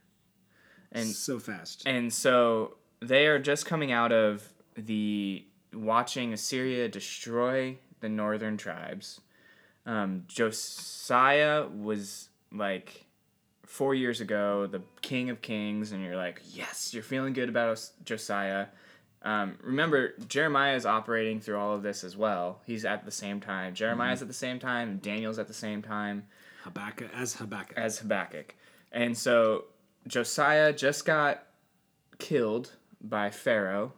and 0.92 1.08
so 1.08 1.40
fast. 1.40 1.84
And 1.86 2.14
so 2.14 2.76
they 3.02 3.28
are 3.28 3.40
just 3.40 3.66
coming 3.66 3.92
out 3.92 4.12
of 4.12 4.54
the 4.76 5.46
watching 5.74 6.34
Assyria 6.34 6.88
destroy 6.90 7.78
the 8.02 8.10
northern 8.10 8.58
tribes. 8.58 9.22
Um, 9.86 10.26
Josiah 10.28 11.68
was 11.68 12.30
like 12.52 13.06
four 13.66 13.96
years 13.96 14.22
ago 14.22 14.68
the 14.68 14.82
king 15.02 15.30
of 15.30 15.42
kings, 15.42 15.92
and 15.92 16.04
you're 16.04 16.16
like, 16.16 16.42
yes, 16.52 16.94
you're 16.94 17.04
feeling 17.04 17.34
good 17.34 17.50
about 17.50 17.70
Os- 17.70 17.94
Josiah. 18.06 18.68
Um, 19.24 19.58
remember, 19.62 20.14
Jeremiah 20.28 20.76
is 20.76 20.86
operating 20.86 21.40
through 21.40 21.58
all 21.60 21.76
of 21.76 21.84
this 21.84 22.04
as 22.04 22.18
well. 22.18 22.60
He's 22.66 22.86
at 22.86 23.06
the 23.06 23.12
same 23.12 23.40
time. 23.40 23.76
Jeremiah's 23.76 24.22
at 24.22 24.28
the 24.28 24.34
same 24.34 24.58
time. 24.58 24.98
Daniel's 24.98 25.38
at 25.38 25.48
the 25.48 25.54
same 25.54 25.82
time 25.84 26.26
Habakkuk 26.64 27.10
as 27.14 27.36
Habakkuk. 27.36 27.78
as 27.78 28.00
Habakkuk. 28.00 28.56
And 28.92 29.16
so 29.18 29.66
Josiah 30.08 30.74
just 30.74 31.06
got 31.06 31.44
killed 32.18 32.74
by 33.02 33.30
Pharaoh, 33.30 33.94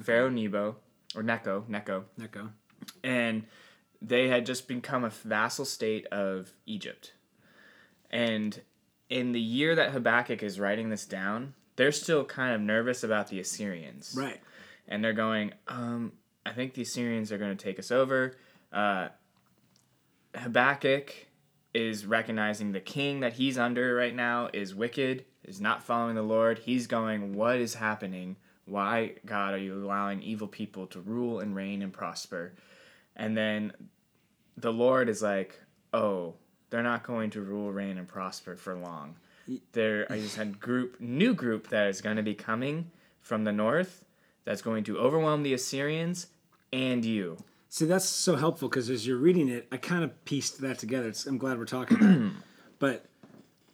Pharaoh 0.00 0.28
Nebo, 0.28 0.76
or 1.14 1.22
Necho, 1.22 1.64
Necho. 1.68 2.04
Neko. 2.18 2.50
And 3.04 3.44
they 4.00 4.28
had 4.28 4.46
just 4.46 4.66
become 4.66 5.04
a 5.04 5.10
vassal 5.10 5.64
state 5.64 6.06
of 6.06 6.52
Egypt. 6.66 7.12
And 8.10 8.60
in 9.08 9.32
the 9.32 9.40
year 9.40 9.74
that 9.74 9.92
Habakkuk 9.92 10.42
is 10.42 10.58
writing 10.58 10.90
this 10.90 11.04
down, 11.04 11.54
they're 11.76 11.92
still 11.92 12.24
kind 12.24 12.54
of 12.54 12.60
nervous 12.60 13.04
about 13.04 13.28
the 13.28 13.40
Assyrians. 13.40 14.14
Right. 14.16 14.40
And 14.88 15.02
they're 15.02 15.12
going, 15.12 15.52
um, 15.68 16.12
I 16.44 16.52
think 16.52 16.74
the 16.74 16.82
Assyrians 16.82 17.30
are 17.30 17.38
going 17.38 17.56
to 17.56 17.64
take 17.64 17.78
us 17.78 17.90
over. 17.90 18.36
Uh, 18.72 19.08
Habakkuk 20.34 21.12
is 21.74 22.04
recognizing 22.06 22.72
the 22.72 22.80
king 22.80 23.20
that 23.20 23.34
he's 23.34 23.58
under 23.58 23.94
right 23.94 24.14
now 24.14 24.48
is 24.52 24.74
wicked, 24.74 25.24
is 25.44 25.60
not 25.60 25.82
following 25.82 26.14
the 26.14 26.22
Lord. 26.22 26.58
He's 26.58 26.86
going, 26.86 27.34
What 27.34 27.56
is 27.56 27.74
happening? 27.74 28.36
Why, 28.64 29.14
God, 29.26 29.54
are 29.54 29.58
you 29.58 29.84
allowing 29.84 30.22
evil 30.22 30.46
people 30.48 30.86
to 30.88 31.00
rule 31.00 31.40
and 31.40 31.56
reign 31.56 31.82
and 31.82 31.92
prosper? 31.92 32.52
And 33.16 33.36
then 33.36 33.72
the 34.56 34.72
Lord 34.72 35.08
is 35.08 35.22
like, 35.22 35.60
Oh, 35.92 36.34
they're 36.70 36.82
not 36.82 37.04
going 37.04 37.30
to 37.30 37.42
rule, 37.42 37.72
reign, 37.72 37.98
and 37.98 38.08
prosper 38.08 38.56
for 38.56 38.74
long. 38.74 39.16
There 39.72 40.04
is 40.04 40.38
a 40.38 40.46
group, 40.46 41.00
new 41.00 41.34
group 41.34 41.68
that 41.68 41.88
is 41.88 42.00
going 42.00 42.16
to 42.16 42.22
be 42.22 42.34
coming 42.34 42.90
from 43.20 43.44
the 43.44 43.52
north 43.52 44.04
that's 44.44 44.62
going 44.62 44.84
to 44.84 44.98
overwhelm 44.98 45.42
the 45.42 45.54
Assyrians 45.54 46.28
and 46.72 47.04
you. 47.04 47.36
See, 47.72 47.86
that's 47.86 48.04
so 48.04 48.36
helpful 48.36 48.68
because 48.68 48.90
as 48.90 49.06
you're 49.06 49.16
reading 49.16 49.48
it, 49.48 49.66
I 49.72 49.78
kind 49.78 50.04
of 50.04 50.26
pieced 50.26 50.60
that 50.60 50.78
together. 50.78 51.08
It's, 51.08 51.24
I'm 51.24 51.38
glad 51.38 51.56
we're 51.58 51.64
talking 51.64 51.96
about 51.96 52.10
it. 52.10 52.32
But 52.78 53.06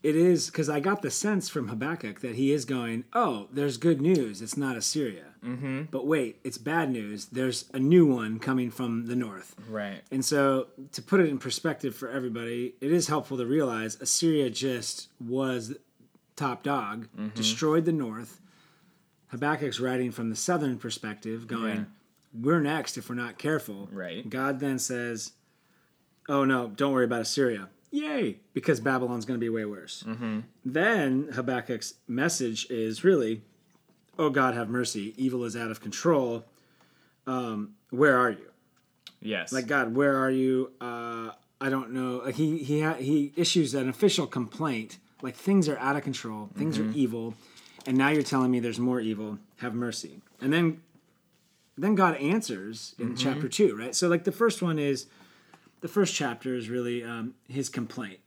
it 0.05 0.14
is 0.14 0.47
because 0.47 0.69
I 0.69 0.78
got 0.78 1.02
the 1.02 1.11
sense 1.11 1.49
from 1.49 1.67
Habakkuk 1.67 2.21
that 2.21 2.37
he 2.37 2.52
is 2.52 2.64
going, 2.64 3.07
oh, 3.12 3.49
there's 3.50 3.76
good 3.76 4.00
news. 4.00 4.40
It's 4.40 4.57
not 4.57 4.76
Assyria. 4.76 5.25
Mm-hmm. 5.45 5.85
But 5.90 6.07
wait, 6.07 6.38
it's 6.45 6.59
bad 6.59 6.93
news. 6.93 7.25
There's 7.25 7.64
a 7.75 7.81
new 7.81 8.07
one 8.07 8.38
coming 8.38 8.71
from 8.71 9.07
the 9.07 9.17
north. 9.17 9.57
Right. 9.69 10.02
And 10.12 10.25
so, 10.25 10.69
to 10.93 11.02
put 11.02 11.19
it 11.19 11.28
in 11.28 11.38
perspective 11.38 11.97
for 11.97 12.09
everybody, 12.09 12.75
it 12.81 12.93
is 12.93 13.09
helpful 13.09 13.37
to 13.38 13.47
realize 13.47 14.00
Assyria 14.00 14.49
just 14.49 15.09
was 15.19 15.75
top 16.37 16.62
dog, 16.62 17.09
destroyed 17.35 17.85
the 17.85 17.93
north. 17.93 18.40
Habakkuk's 19.28 19.81
writing 19.81 20.12
from 20.12 20.31
the 20.31 20.37
southern 20.37 20.78
perspective, 20.78 21.49
going, 21.49 21.78
Yeah. 21.78 21.85
We're 22.40 22.61
next 22.61 22.97
if 22.99 23.09
we're 23.09 23.14
not 23.16 23.38
careful. 23.38 23.88
Right. 23.92 24.28
God 24.28 24.61
then 24.61 24.78
says, 24.78 25.33
Oh, 26.28 26.45
no, 26.45 26.68
don't 26.68 26.92
worry 26.92 27.04
about 27.07 27.23
Assyria. 27.23 27.68
Yay, 27.90 28.37
because 28.52 28.80
Babylon's 28.80 29.25
going 29.25 29.38
to 29.40 29.45
be 29.45 29.49
way 29.49 29.64
worse. 29.64 30.04
Then 30.64 31.28
Habakkuk's 31.33 31.95
message 32.07 32.66
is 32.71 33.02
really, 33.02 33.42
Oh, 34.18 34.30
God, 34.30 34.54
have 34.54 34.68
mercy. 34.68 35.14
Evil 35.16 35.45
is 35.45 35.57
out 35.57 35.71
of 35.71 35.80
control. 35.80 36.45
Um, 37.26 37.75
where 37.90 38.16
are 38.18 38.30
you? 38.30 38.50
Yes. 39.21 39.52
like 39.52 39.66
God, 39.66 39.95
where 39.95 40.16
are 40.16 40.30
you? 40.30 40.71
Uh, 40.80 41.30
I 41.61 41.71
don't 41.71 41.92
know. 41.92 42.23
Like 42.25 42.37
he 42.37 42.59
he 42.59 42.83
ha- 42.83 42.95
he 42.95 43.33
issues 43.37 43.75
an 43.75 43.88
official 43.88 44.26
complaint. 44.28 44.99
Like 45.23 45.35
things 45.35 45.68
are 45.68 45.76
out 45.78 45.97
of 45.97 46.02
control. 46.04 46.50
Things 46.57 46.78
are 46.78 46.88
evil, 46.95 47.35
and 47.85 47.99
now 47.99 48.11
you're 48.11 48.23
telling 48.23 48.50
me 48.52 48.61
there's 48.61 48.78
more 48.78 49.00
evil. 49.00 49.38
Have 49.57 49.75
mercy. 49.75 50.21
And 50.40 50.52
then 50.52 50.80
then 51.82 51.94
God 51.94 52.16
answers 52.16 52.94
in 52.99 53.16
chapter 53.16 53.49
two, 53.49 53.76
right? 53.76 53.94
So 53.94 54.08
like 54.08 54.25
the 54.25 54.32
first 54.32 54.62
one 54.62 54.78
is 54.78 55.06
the 55.80 55.88
first 55.88 56.14
chapter 56.14 56.54
is 56.54 56.68
really 56.68 57.02
um, 57.04 57.35
his 57.49 57.68
complaint. 57.68 58.18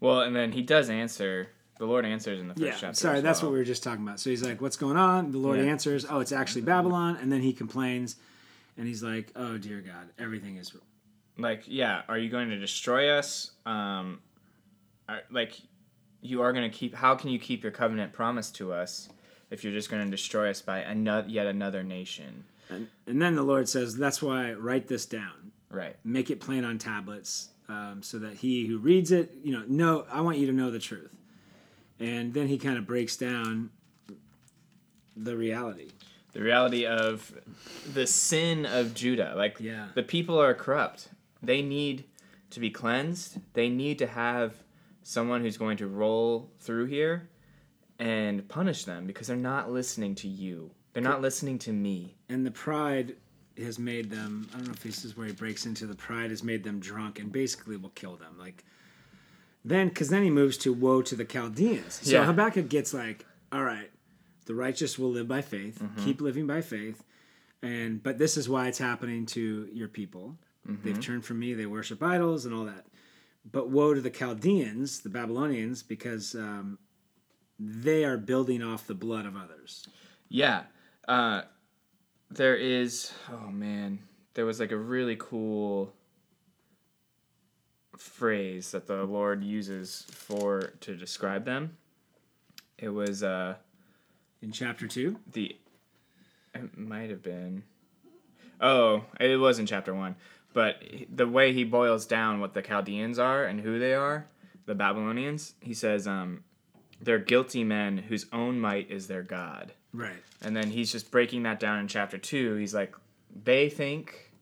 Well, 0.00 0.20
and 0.20 0.34
then 0.36 0.52
he 0.52 0.62
does 0.62 0.88
answer. 0.90 1.48
The 1.78 1.86
Lord 1.86 2.06
answers 2.06 2.40
in 2.40 2.48
the 2.48 2.54
first 2.54 2.64
Yeah, 2.64 2.72
chapter. 2.72 2.94
sorry, 2.94 3.20
that's 3.20 3.42
well. 3.42 3.50
what 3.50 3.54
we 3.54 3.58
were 3.58 3.64
just 3.64 3.82
talking 3.82 4.02
about. 4.02 4.18
So 4.18 4.30
he's 4.30 4.42
like, 4.42 4.62
"What's 4.62 4.76
going 4.76 4.96
on?" 4.96 5.30
The 5.32 5.38
Lord 5.38 5.58
Yeah. 5.58 5.66
answers, 5.66 6.06
"Oh, 6.08 6.20
it's 6.20 6.32
actually 6.32 6.62
Babylon," 6.62 7.18
and 7.20 7.30
then 7.30 7.42
he 7.42 7.52
complains, 7.52 8.16
and 8.78 8.86
he's 8.86 9.02
like, 9.02 9.30
"Oh 9.36 9.58
dear 9.58 9.80
God, 9.80 10.08
everything 10.18 10.56
is 10.56 10.72
like. 11.36 11.64
Yeah, 11.66 12.02
are 12.08 12.16
you 12.16 12.30
going 12.30 12.48
to 12.48 12.58
destroy 12.58 13.10
us? 13.10 13.50
Um, 13.66 14.20
are, 15.06 15.20
like, 15.30 15.60
you 16.22 16.40
are 16.40 16.52
going 16.54 16.70
to 16.70 16.74
keep. 16.74 16.94
How 16.94 17.14
can 17.14 17.28
you 17.30 17.38
keep 17.38 17.62
your 17.62 17.72
covenant 17.72 18.12
promise 18.14 18.50
to 18.52 18.72
us 18.72 19.10
if 19.50 19.62
you're 19.62 19.72
just 19.74 19.90
going 19.90 20.02
to 20.04 20.10
destroy 20.10 20.48
us 20.50 20.62
by 20.62 20.78
another 20.78 21.28
yet 21.28 21.46
another 21.46 21.82
nation? 21.82 22.44
And, 22.68 22.88
and 23.06 23.20
then 23.22 23.34
the 23.36 23.42
Lord 23.42 23.68
says, 23.68 23.96
That's 23.96 24.20
why 24.22 24.50
I 24.50 24.52
write 24.54 24.88
this 24.88 25.06
down. 25.06 25.52
Right. 25.70 25.96
Make 26.04 26.30
it 26.30 26.40
plain 26.40 26.64
on 26.64 26.78
tablets 26.78 27.48
um, 27.68 28.02
so 28.02 28.18
that 28.20 28.34
he 28.34 28.66
who 28.66 28.78
reads 28.78 29.10
it, 29.10 29.32
you 29.42 29.52
know, 29.52 29.64
know, 29.66 30.06
I 30.10 30.20
want 30.20 30.38
you 30.38 30.46
to 30.46 30.52
know 30.52 30.70
the 30.70 30.78
truth. 30.78 31.10
And 31.98 32.32
then 32.34 32.46
he 32.46 32.58
kind 32.58 32.78
of 32.78 32.86
breaks 32.86 33.16
down 33.16 33.70
the 35.16 35.36
reality. 35.36 35.88
The 36.32 36.42
reality 36.42 36.84
of 36.86 37.32
the 37.94 38.06
sin 38.06 38.66
of 38.66 38.94
Judah. 38.94 39.32
Like, 39.36 39.58
Yeah. 39.58 39.88
the 39.94 40.02
people 40.02 40.38
are 40.38 40.54
corrupt. 40.54 41.08
They 41.42 41.62
need 41.62 42.04
to 42.50 42.60
be 42.60 42.70
cleansed. 42.70 43.38
They 43.54 43.68
need 43.68 43.98
to 43.98 44.06
have 44.06 44.54
someone 45.02 45.40
who's 45.40 45.56
going 45.56 45.78
to 45.78 45.86
roll 45.86 46.50
through 46.60 46.86
here 46.86 47.30
and 47.98 48.46
punish 48.48 48.84
them 48.84 49.06
because 49.06 49.26
they're 49.28 49.36
not 49.36 49.70
listening 49.70 50.14
to 50.16 50.28
you. 50.28 50.70
They're 50.96 51.02
not 51.02 51.20
listening 51.20 51.58
to 51.58 51.72
me. 51.74 52.14
And 52.30 52.46
the 52.46 52.50
pride 52.50 53.16
has 53.58 53.78
made 53.78 54.08
them, 54.08 54.48
I 54.54 54.56
don't 54.56 54.66
know 54.68 54.72
if 54.72 54.82
this 54.82 55.04
is 55.04 55.14
where 55.14 55.26
he 55.26 55.32
breaks 55.34 55.66
into 55.66 55.86
the 55.86 55.94
pride 55.94 56.30
has 56.30 56.42
made 56.42 56.64
them 56.64 56.80
drunk 56.80 57.18
and 57.18 57.30
basically 57.30 57.76
will 57.76 57.90
kill 57.90 58.16
them. 58.16 58.38
Like, 58.38 58.64
then, 59.62 59.88
because 59.88 60.08
then 60.08 60.22
he 60.22 60.30
moves 60.30 60.56
to 60.58 60.72
woe 60.72 61.02
to 61.02 61.14
the 61.14 61.26
Chaldeans. 61.26 62.00
So 62.02 62.12
Yeah. 62.12 62.24
Habakkuk 62.24 62.70
gets 62.70 62.94
like, 62.94 63.26
all 63.52 63.62
right, 63.62 63.90
the 64.46 64.54
righteous 64.54 64.98
will 64.98 65.10
live 65.10 65.28
by 65.28 65.42
faith, 65.42 65.82
keep 66.02 66.22
living 66.22 66.46
by 66.46 66.62
faith. 66.62 67.02
And 67.62 68.02
but 68.02 68.16
this 68.16 68.38
is 68.38 68.48
why 68.48 68.68
it's 68.68 68.78
happening 68.78 69.26
to 69.26 69.68
your 69.72 69.88
people. 69.88 70.38
They've 70.82 71.00
turned 71.00 71.24
from 71.26 71.38
me, 71.40 71.52
they 71.52 71.66
worship 71.66 72.02
idols 72.02 72.46
and 72.46 72.54
all 72.54 72.64
that. 72.64 72.86
But 73.52 73.68
woe 73.68 73.92
to 73.92 74.00
the 74.00 74.10
Chaldeans, 74.10 75.00
the 75.00 75.10
Babylonians, 75.10 75.82
because 75.82 76.34
um, 76.34 76.78
they 77.58 78.04
are 78.04 78.16
building 78.16 78.62
off 78.62 78.86
the 78.86 78.94
blood 78.94 79.26
of 79.26 79.36
others. 79.36 79.86
Yeah. 80.28 80.62
Uh, 81.06 81.42
there 82.30 82.56
is, 82.56 83.12
oh 83.32 83.50
man, 83.50 84.00
there 84.34 84.44
was 84.44 84.58
like 84.58 84.72
a 84.72 84.76
really 84.76 85.16
cool 85.18 85.92
phrase 87.96 88.72
that 88.72 88.86
the 88.86 89.04
Lord 89.04 89.44
uses 89.44 90.04
for 90.10 90.72
to 90.80 90.96
describe 90.96 91.44
them. 91.44 91.76
It 92.76 92.88
was 92.88 93.22
uh, 93.22 93.54
In 94.42 94.52
chapter 94.52 94.86
two, 94.86 95.18
the, 95.32 95.56
it 96.54 96.76
might 96.76 97.10
have 97.10 97.22
been, 97.22 97.62
oh, 98.60 99.04
it 99.18 99.40
was 99.40 99.58
in 99.58 99.66
chapter 99.66 99.94
one, 99.94 100.14
but 100.52 100.82
the 101.12 101.26
way 101.26 101.52
he 101.52 101.64
boils 101.64 102.06
down 102.06 102.40
what 102.40 102.54
the 102.54 102.62
Chaldeans 102.62 103.18
are 103.18 103.44
and 103.44 103.60
who 103.60 103.78
they 103.78 103.94
are, 103.94 104.26
the 104.66 104.74
Babylonians, 104.74 105.54
he 105.60 105.74
says, 105.74 106.06
um, 106.06 106.44
they're 107.00 107.18
guilty 107.18 107.64
men 107.64 107.98
whose 107.98 108.26
own 108.32 108.60
might 108.60 108.90
is 108.90 109.06
their 109.06 109.22
God. 109.22 109.72
Right? 109.92 110.22
And 110.42 110.56
then 110.56 110.70
he's 110.70 110.92
just 110.92 111.10
breaking 111.10 111.44
that 111.44 111.60
down 111.60 111.78
in 111.78 111.88
chapter 111.88 112.18
two. 112.18 112.56
He's 112.56 112.74
like, 112.74 112.94
they 113.44 113.68
think 113.68 114.32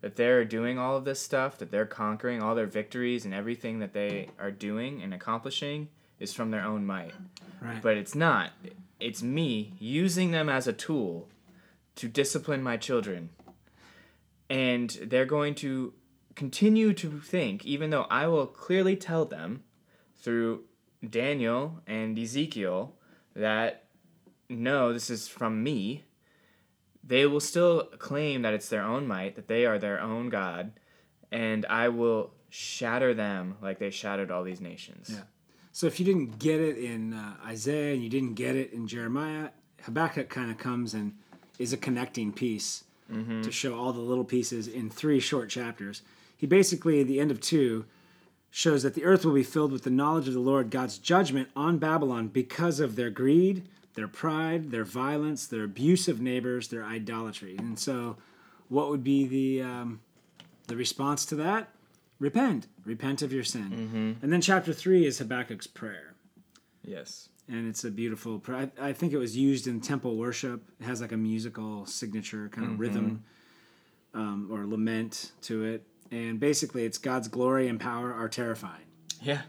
that 0.00 0.16
they're 0.16 0.44
doing 0.44 0.78
all 0.78 0.96
of 0.96 1.04
this 1.04 1.20
stuff, 1.20 1.58
that 1.58 1.70
they're 1.70 1.86
conquering 1.86 2.42
all 2.42 2.54
their 2.54 2.66
victories 2.66 3.24
and 3.24 3.32
everything 3.32 3.78
that 3.78 3.92
they 3.92 4.28
are 4.38 4.50
doing 4.50 5.02
and 5.02 5.14
accomplishing 5.14 5.88
is 6.18 6.32
from 6.32 6.50
their 6.50 6.64
own 6.64 6.84
might. 6.84 7.14
Right. 7.60 7.80
But 7.80 7.96
it's 7.96 8.14
not. 8.14 8.50
It's 8.98 9.22
me 9.22 9.74
using 9.78 10.30
them 10.30 10.48
as 10.48 10.66
a 10.66 10.72
tool 10.72 11.28
to 11.96 12.08
discipline 12.08 12.62
my 12.62 12.76
children. 12.76 13.30
And 14.50 14.90
they're 15.02 15.24
going 15.24 15.54
to 15.56 15.94
continue 16.34 16.92
to 16.94 17.20
think, 17.20 17.64
even 17.64 17.90
though 17.90 18.06
I 18.10 18.26
will 18.26 18.46
clearly 18.46 18.96
tell 18.96 19.24
them 19.24 19.62
through 20.16 20.64
Daniel 21.08 21.80
and 21.86 22.18
Ezekiel 22.18 22.94
that 23.34 23.81
no, 24.58 24.92
this 24.92 25.10
is 25.10 25.28
from 25.28 25.62
me, 25.62 26.04
they 27.04 27.26
will 27.26 27.40
still 27.40 27.84
claim 27.98 28.42
that 28.42 28.54
it's 28.54 28.68
their 28.68 28.84
own 28.84 29.06
might, 29.06 29.36
that 29.36 29.48
they 29.48 29.66
are 29.66 29.78
their 29.78 30.00
own 30.00 30.28
God, 30.28 30.72
and 31.30 31.66
I 31.66 31.88
will 31.88 32.32
shatter 32.48 33.14
them 33.14 33.56
like 33.62 33.78
they 33.78 33.90
shattered 33.90 34.30
all 34.30 34.44
these 34.44 34.60
nations. 34.60 35.10
Yeah. 35.12 35.22
So 35.72 35.86
if 35.86 35.98
you 35.98 36.04
didn't 36.04 36.38
get 36.38 36.60
it 36.60 36.76
in 36.76 37.14
uh, 37.14 37.36
Isaiah 37.46 37.94
and 37.94 38.02
you 38.02 38.10
didn't 38.10 38.34
get 38.34 38.56
it 38.56 38.72
in 38.72 38.86
Jeremiah, 38.86 39.48
Habakkuk 39.82 40.28
kind 40.28 40.50
of 40.50 40.58
comes 40.58 40.92
and 40.94 41.14
is 41.58 41.72
a 41.72 41.78
connecting 41.78 42.32
piece 42.32 42.84
to 43.42 43.52
show 43.52 43.74
all 43.78 43.92
the 43.92 44.00
little 44.00 44.24
pieces 44.24 44.66
in 44.66 44.88
three 44.88 45.20
short 45.20 45.50
chapters. 45.50 46.00
He 46.36 46.46
basically, 46.46 47.00
at 47.00 47.06
the 47.06 47.20
end 47.20 47.30
of 47.30 47.40
two, 47.40 47.84
shows 48.50 48.82
that 48.82 48.94
the 48.94 49.04
earth 49.04 49.24
will 49.24 49.34
be 49.34 49.42
filled 49.42 49.70
with 49.70 49.82
the 49.82 49.90
knowledge 49.90 50.28
of 50.28 50.34
the 50.34 50.40
Lord, 50.40 50.70
God's 50.70 50.98
judgment 50.98 51.48
on 51.54 51.78
Babylon 51.78 52.28
because 52.28 52.80
of 52.80 52.96
their 52.96 53.10
greed, 53.10 53.68
their 53.94 54.08
pride, 54.08 54.70
their 54.70 54.84
violence, 54.84 55.46
their 55.46 55.64
abuse 55.64 56.08
of 56.08 56.20
neighbors, 56.20 56.68
their 56.68 56.84
idolatry. 56.84 57.56
And 57.58 57.78
so, 57.78 58.16
what 58.68 58.88
would 58.88 59.04
be 59.04 59.26
the 59.26 59.62
um, 59.62 60.00
the 60.66 60.76
response 60.76 61.24
to 61.26 61.34
that? 61.36 61.68
Repent, 62.18 62.68
repent 62.84 63.20
of 63.22 63.32
your 63.32 63.42
sin. 63.44 64.16
And 64.22 64.32
then 64.32 64.40
chapter 64.40 64.72
three 64.72 65.04
is 65.06 65.18
Habakkuk's 65.18 65.66
prayer, 65.66 66.14
Yes. 66.84 67.28
and 67.48 67.68
it's 67.68 67.82
a 67.84 67.90
beautiful. 67.90 68.38
prayer. 68.38 68.70
I, 68.80 68.88
I 68.90 68.92
think 68.92 69.12
it 69.12 69.18
was 69.18 69.36
used 69.36 69.66
in 69.66 69.80
temple 69.80 70.16
worship. 70.16 70.62
It 70.80 70.84
has 70.84 71.00
like 71.00 71.10
a 71.12 71.16
musical 71.16 71.84
signature 71.84 72.48
kind 72.48 72.68
of 72.70 72.78
rhythm 72.80 73.24
um, 74.14 74.48
or 74.52 74.64
lament 74.66 75.32
to 75.42 75.64
it, 75.64 75.84
and 76.12 76.38
basically, 76.38 76.84
it's 76.84 76.96
God's 76.98 77.26
glory 77.28 77.66
and 77.68 77.80
power 77.80 78.12
are 78.12 78.28
terrifying. 78.28 78.84
Yeah. 79.20 79.42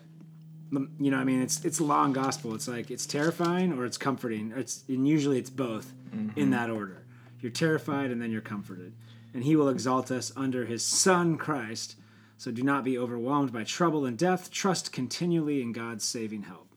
You 0.99 1.11
know, 1.11 1.17
I 1.17 1.23
mean, 1.23 1.41
it's 1.41 1.63
it's 1.63 1.79
long 1.79 2.13
gospel. 2.13 2.55
It's 2.55 2.67
like 2.67 2.89
it's 2.91 3.05
terrifying 3.05 3.73
or 3.73 3.85
it's 3.85 3.97
comforting. 3.97 4.53
It's 4.55 4.83
and 4.87 5.07
usually 5.07 5.37
it's 5.37 5.49
both 5.49 5.93
in 6.35 6.51
that 6.51 6.69
order. 6.69 7.03
You're 7.39 7.51
terrified 7.51 8.11
and 8.11 8.21
then 8.21 8.31
you're 8.31 8.41
comforted. 8.41 8.93
And 9.33 9.43
he 9.43 9.55
will 9.55 9.69
exalt 9.69 10.11
us 10.11 10.31
under 10.35 10.65
his 10.65 10.85
Son 10.85 11.37
Christ. 11.37 11.95
So 12.37 12.51
do 12.51 12.63
not 12.63 12.83
be 12.83 12.97
overwhelmed 12.97 13.51
by 13.51 13.63
trouble 13.63 14.05
and 14.05 14.17
death. 14.17 14.51
Trust 14.51 14.91
continually 14.91 15.61
in 15.61 15.71
God's 15.71 16.03
saving 16.03 16.43
help. 16.43 16.67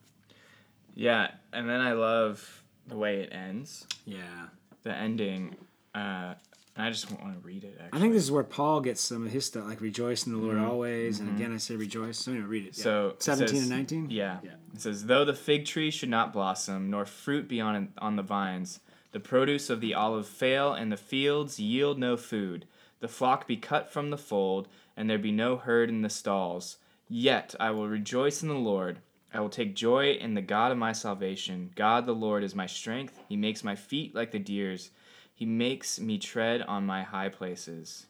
Yeah, 0.95 1.31
and 1.53 1.69
then 1.69 1.79
I 1.79 1.93
love 1.93 2.63
the 2.87 2.97
way 2.97 3.21
it 3.21 3.29
ends. 3.31 3.85
Yeah. 4.05 4.47
The 4.83 4.93
ending. 4.95 5.55
Uh, 5.93 6.35
I 6.77 6.89
just 6.89 7.09
want 7.11 7.33
to 7.33 7.47
read 7.47 7.63
it. 7.63 7.77
Actually. 7.79 7.97
I 7.97 8.01
think 8.01 8.13
this 8.13 8.23
is 8.23 8.31
where 8.31 8.43
Paul 8.43 8.81
gets 8.81 9.01
some 9.01 9.25
of 9.25 9.31
his 9.31 9.45
stuff, 9.45 9.65
like 9.65 9.81
rejoice 9.81 10.25
in 10.25 10.33
the 10.33 10.37
Lord 10.37 10.57
mm-hmm. 10.57 10.69
always. 10.69 11.19
And 11.19 11.29
mm-hmm. 11.29 11.37
again, 11.37 11.53
I 11.53 11.57
say 11.57 11.75
rejoice. 11.75 12.19
So, 12.19 12.31
anyway, 12.31 12.45
read 12.45 12.67
it. 12.67 12.77
Yeah. 12.77 12.83
So 12.83 13.07
it 13.09 13.23
17 13.23 13.47
says- 13.47 13.61
and 13.61 13.69
19? 13.69 14.09
Yeah. 14.09 14.37
Yeah. 14.43 14.51
It 14.73 14.81
says, 14.81 15.05
Though 15.05 15.25
the 15.25 15.33
fig 15.33 15.65
tree 15.65 15.91
should 15.91 16.09
not 16.09 16.33
blossom, 16.33 16.89
nor 16.89 17.05
fruit 17.05 17.47
be 17.47 17.59
on, 17.59 17.93
on 17.97 18.15
the 18.15 18.21
vines, 18.21 18.79
the 19.11 19.19
produce 19.19 19.69
of 19.69 19.81
the 19.81 19.93
olive 19.93 20.27
fail, 20.27 20.73
and 20.73 20.91
the 20.91 20.97
fields 20.97 21.59
yield 21.59 21.97
no 21.97 22.15
food, 22.17 22.67
the 22.99 23.07
flock 23.07 23.47
be 23.47 23.57
cut 23.57 23.91
from 23.91 24.09
the 24.09 24.17
fold, 24.17 24.67
and 24.95 25.09
there 25.09 25.17
be 25.17 25.31
no 25.31 25.57
herd 25.57 25.89
in 25.89 26.01
the 26.01 26.09
stalls, 26.09 26.77
yet 27.09 27.55
I 27.59 27.71
will 27.71 27.87
rejoice 27.87 28.41
in 28.41 28.49
the 28.49 28.55
Lord. 28.55 28.99
I 29.33 29.39
will 29.39 29.49
take 29.49 29.75
joy 29.75 30.13
in 30.13 30.33
the 30.33 30.41
God 30.41 30.71
of 30.71 30.77
my 30.77 30.93
salvation. 30.93 31.71
God 31.75 32.05
the 32.05 32.15
Lord 32.15 32.43
is 32.43 32.55
my 32.55 32.65
strength. 32.65 33.19
He 33.29 33.35
makes 33.35 33.63
my 33.63 33.75
feet 33.75 34.15
like 34.15 34.31
the 34.31 34.39
deer's. 34.39 34.91
He 35.37 35.45
makes 35.45 35.99
me 35.99 36.17
tread 36.17 36.63
on 36.63 36.87
my 36.87 37.03
high 37.03 37.29
places. 37.29 38.07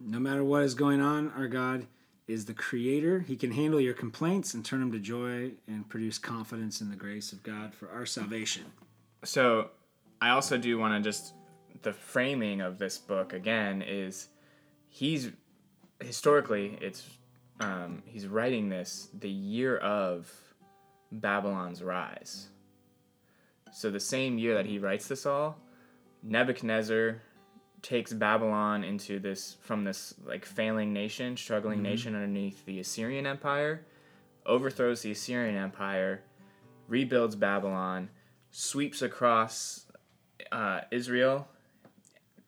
No 0.00 0.18
matter 0.18 0.42
what 0.42 0.62
is 0.62 0.72
going 0.72 1.02
on, 1.02 1.30
our 1.36 1.48
God 1.48 1.86
is 2.26 2.46
the 2.46 2.54
creator. 2.54 3.20
He 3.20 3.36
can 3.36 3.50
handle 3.50 3.78
your 3.78 3.92
complaints 3.92 4.54
and 4.54 4.64
turn 4.64 4.80
them 4.80 4.90
to 4.92 4.98
joy 4.98 5.50
and 5.68 5.86
produce 5.86 6.16
confidence 6.16 6.80
in 6.80 6.88
the 6.88 6.96
grace 6.96 7.30
of 7.30 7.42
God 7.42 7.74
for 7.74 7.90
our 7.90 8.06
salvation. 8.06 8.64
So, 9.22 9.68
I 10.22 10.30
also 10.30 10.56
do 10.56 10.78
want 10.78 10.94
to 10.94 11.06
just 11.06 11.34
the 11.82 11.92
framing 11.92 12.62
of 12.62 12.78
this 12.78 12.96
book 12.96 13.34
again 13.34 13.82
is 13.82 14.28
he's 14.88 15.30
historically 16.00 16.78
it's 16.80 17.06
um, 17.60 18.02
he's 18.06 18.26
writing 18.26 18.70
this 18.70 19.08
the 19.12 19.28
year 19.28 19.76
of 19.76 20.32
Babylon's 21.10 21.82
rise. 21.82 22.48
So 23.74 23.90
the 23.90 24.00
same 24.00 24.38
year 24.38 24.54
that 24.54 24.64
he 24.64 24.78
writes 24.78 25.06
this 25.06 25.26
all, 25.26 25.58
Nebuchadnezzar 26.22 27.20
takes 27.82 28.12
Babylon 28.12 28.84
into 28.84 29.18
this 29.18 29.56
from 29.60 29.84
this 29.84 30.14
like 30.24 30.44
failing 30.44 30.92
nation, 30.92 31.36
struggling 31.36 31.82
nation 31.82 32.14
underneath 32.14 32.64
the 32.64 32.80
Assyrian 32.80 33.26
Empire, 33.26 33.84
overthrows 34.46 35.02
the 35.02 35.10
Assyrian 35.10 35.56
Empire, 35.56 36.22
rebuilds 36.88 37.34
Babylon, 37.34 38.08
sweeps 38.50 39.02
across 39.02 39.86
uh, 40.52 40.82
Israel, 40.90 41.48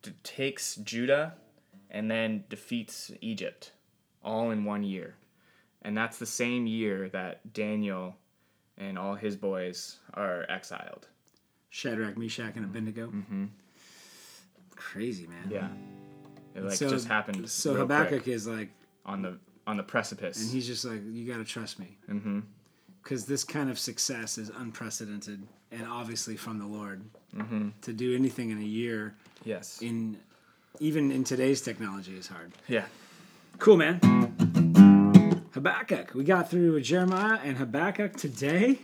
d- 0.03 0.13
takes 0.23 0.77
Judah, 0.77 1.35
and 1.91 2.11
then 2.11 2.45
defeats 2.49 3.11
Egypt, 3.21 3.73
all 4.23 4.51
in 4.51 4.65
one 4.65 4.85
year. 4.85 5.17
And 5.83 5.97
that's 5.97 6.19
the 6.19 6.27
same 6.27 6.67
year 6.67 7.09
that 7.11 7.53
Daniel 7.53 8.17
and 8.79 8.99
all 8.99 9.15
his 9.15 9.37
boys 9.37 9.99
are 10.15 10.47
exiled. 10.49 11.09
Shadrach, 11.71 12.17
Meshach, 12.17 12.55
and 12.57 12.65
Abednego. 12.65 13.09
Mm-hmm. 13.09 13.45
Crazy, 14.77 15.27
man. 15.27 15.49
Yeah, 15.51 15.69
it 16.55 16.65
like 16.65 16.77
So- 16.77 16.89
just 16.91 17.07
happened. 17.09 17.49
So 17.51 17.75
Habakkuk 17.75 18.27
is 18.29 18.47
like, 18.47 18.71
on 19.07 19.23
the 19.23 19.39
on 19.67 19.77
the 19.77 19.83
precipice. 19.83 20.43
and 20.43 20.51
he's 20.51 20.67
just 20.67 20.85
like, 20.85 21.01
you 21.11 21.25
got 21.31 21.39
to 21.39 21.45
trust 21.45 21.79
me. 21.79 21.97
mm-hmm. 22.09 22.41
Because 23.03 23.27
this 23.27 23.45
kind 23.45 23.69
of 23.71 23.79
success 23.79 24.39
is 24.39 24.51
unprecedented 24.51 25.47
and 25.71 25.87
obviously 25.87 26.37
from 26.37 26.59
the 26.59 26.67
Lord. 26.67 27.03
Mm-hmm. 27.37 27.69
To 27.83 27.93
do 27.93 28.15
anything 28.15 28.51
in 28.51 28.59
a 28.59 28.65
year, 28.65 29.15
Yes. 29.45 29.81
in 29.83 30.19
even 30.81 31.11
in 31.13 31.23
today's 31.25 31.61
technology, 31.61 32.17
is 32.17 32.27
hard. 32.29 32.53
yeah. 32.69 32.87
Cool, 33.59 33.77
man. 33.77 34.01
Habakkuk. 35.53 36.15
We 36.15 36.25
got 36.25 36.51
through 36.51 36.81
Jeremiah 36.81 37.39
and 37.43 37.57
Habakkuk 37.57 38.17
today. 38.17 38.79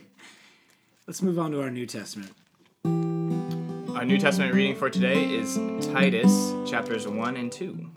Let's 1.07 1.21
move 1.21 1.37
on 1.37 1.51
to 1.51 1.61
our 1.61 1.69
New 1.69 1.85
Testament. 1.85 2.31
Our 4.01 4.07
New 4.07 4.17
Testament 4.17 4.55
reading 4.55 4.75
for 4.75 4.89
today 4.89 5.25
is 5.25 5.57
Titus 5.93 6.53
chapters 6.67 7.07
one 7.07 7.37
and 7.37 7.51
two. 7.51 7.87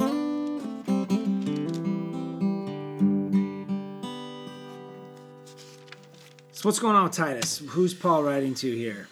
So, 6.53 6.69
what's 6.69 6.79
going 6.79 6.95
on 6.95 7.05
with 7.05 7.15
Titus? 7.15 7.63
Who's 7.69 7.95
Paul 7.95 8.23
writing 8.23 8.55
to 8.57 8.71
here? 8.71 9.09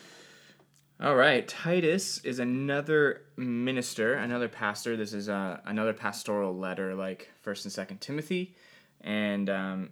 All 1.01 1.17
right, 1.17 1.49
Titus 1.49 2.19
is 2.25 2.41
another 2.41 3.23
minister, 3.39 4.13
another 4.13 4.49
pastor. 4.49 4.95
This 4.95 5.15
is 5.15 5.31
uh, 5.31 5.61
another 5.65 5.95
pastoral 5.95 6.55
letter, 6.55 6.95
like 6.95 7.31
First 7.41 7.65
and 7.65 7.73
Second 7.73 8.03
Timothy, 8.03 8.55
and 9.01 9.49
um, 9.49 9.89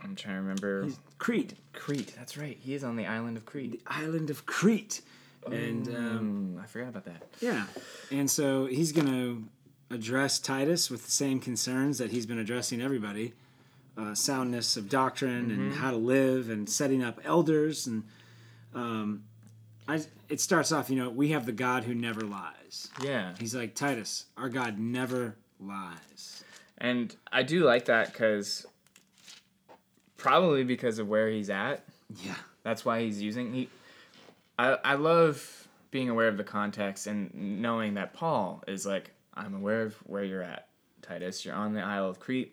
I'm 0.00 0.14
trying 0.14 0.36
to 0.36 0.42
remember 0.42 0.90
Crete, 1.18 1.54
Crete. 1.72 2.14
That's 2.16 2.38
right. 2.38 2.56
He 2.60 2.74
is 2.74 2.84
on 2.84 2.94
the 2.94 3.06
island 3.06 3.36
of 3.36 3.44
Crete. 3.46 3.72
The 3.72 3.80
island 3.88 4.30
of 4.30 4.46
Crete. 4.46 5.00
And 5.46 5.88
um, 5.88 5.94
Um, 5.96 6.60
I 6.62 6.66
forgot 6.66 6.88
about 6.90 7.04
that. 7.06 7.22
yeah, 7.40 7.66
and 8.10 8.30
so 8.30 8.66
he's 8.66 8.92
going 8.92 9.06
to 9.08 9.44
address 9.94 10.38
Titus 10.38 10.90
with 10.90 11.04
the 11.04 11.10
same 11.10 11.40
concerns 11.40 11.98
that 11.98 12.10
he's 12.10 12.26
been 12.26 12.38
addressing 12.38 12.80
everybody 12.80 13.32
uh, 13.98 14.14
soundness 14.14 14.76
of 14.76 14.88
doctrine 14.88 15.50
and 15.50 15.74
how 15.74 15.90
to 15.90 15.96
live 15.96 16.48
and 16.48 16.68
setting 16.70 17.02
up 17.02 17.20
elders. 17.24 17.86
And 17.88 18.04
um, 18.74 19.24
I, 19.88 20.02
it 20.28 20.40
starts 20.40 20.70
off, 20.72 20.88
you 20.90 20.96
know, 20.96 21.10
we 21.10 21.30
have 21.30 21.44
the 21.44 21.52
God 21.52 21.84
who 21.84 21.94
never 21.94 22.20
lies. 22.20 22.88
Yeah, 23.02 23.34
He's 23.38 23.54
like, 23.54 23.74
Titus, 23.74 24.26
our 24.36 24.48
God 24.48 24.78
never 24.78 25.36
lies. 25.58 26.44
and 26.78 27.14
I 27.32 27.42
do 27.42 27.64
like 27.64 27.86
that 27.86 28.12
because 28.12 28.64
probably 30.16 30.64
because 30.64 30.98
of 30.98 31.08
where 31.08 31.28
he's 31.28 31.50
at. 31.50 31.84
Yeah. 32.24 32.34
That's 32.62 32.84
why 32.84 33.02
he's 33.02 33.20
using 33.20 33.52
he. 33.52 33.68
I 34.60 34.92
I 34.92 34.94
love 34.94 35.68
being 35.90 36.08
aware 36.10 36.28
of 36.28 36.36
the 36.36 36.44
context 36.44 37.06
and 37.06 37.34
knowing 37.62 37.94
that 37.94 38.12
Paul 38.12 38.62
is 38.68 38.84
like 38.86 39.12
I'm 39.34 39.54
aware 39.54 39.82
of 39.82 39.94
where 40.04 40.24
you're 40.24 40.42
at, 40.42 40.68
Titus. 41.02 41.44
You're 41.44 41.54
on 41.54 41.72
the 41.72 41.80
Isle 41.82 42.08
of 42.08 42.20
Crete, 42.20 42.52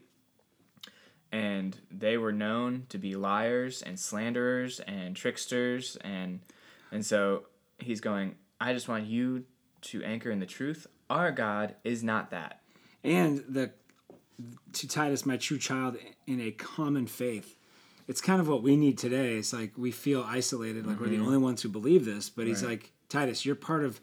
and 1.31 1.77
they 1.91 2.17
were 2.17 2.31
known 2.31 2.85
to 2.89 2.97
be 2.97 3.15
liars 3.15 3.81
and 3.81 3.99
slanderers 3.99 4.79
and 4.81 5.15
tricksters 5.15 5.97
and 5.97 6.39
and 6.91 7.05
so 7.05 7.43
he's 7.77 8.01
going. 8.01 8.35
I 8.59 8.73
just 8.73 8.87
want 8.87 9.05
you 9.05 9.43
to 9.81 10.03
anchor 10.03 10.31
in 10.31 10.39
the 10.39 10.45
truth. 10.47 10.87
Our 11.09 11.31
God 11.31 11.75
is 11.83 12.03
not 12.03 12.31
that. 12.31 12.61
and 13.03 13.43
the 13.47 13.71
to 14.73 14.87
Titus, 14.87 15.25
my 15.25 15.37
true 15.37 15.57
child, 15.57 15.97
in 16.25 16.39
a 16.39 16.51
common 16.51 17.07
faith. 17.07 17.56
It's 18.07 18.21
kind 18.21 18.39
of 18.39 18.47
what 18.47 18.63
we 18.63 18.77
need 18.77 18.97
today. 18.97 19.35
It's 19.35 19.51
like 19.51 19.77
we 19.77 19.91
feel 19.91 20.23
isolated, 20.27 20.85
like 20.87 20.99
we're 20.99 21.09
the 21.09 21.19
only 21.19 21.37
ones 21.37 21.61
who 21.61 21.69
believe 21.69 22.05
this. 22.05 22.29
But 22.29 22.47
he's 22.47 22.63
Right. 22.63 22.71
like, 22.71 22.91
Titus, 23.09 23.45
you're 23.45 23.55
part 23.55 23.83
of 23.83 23.99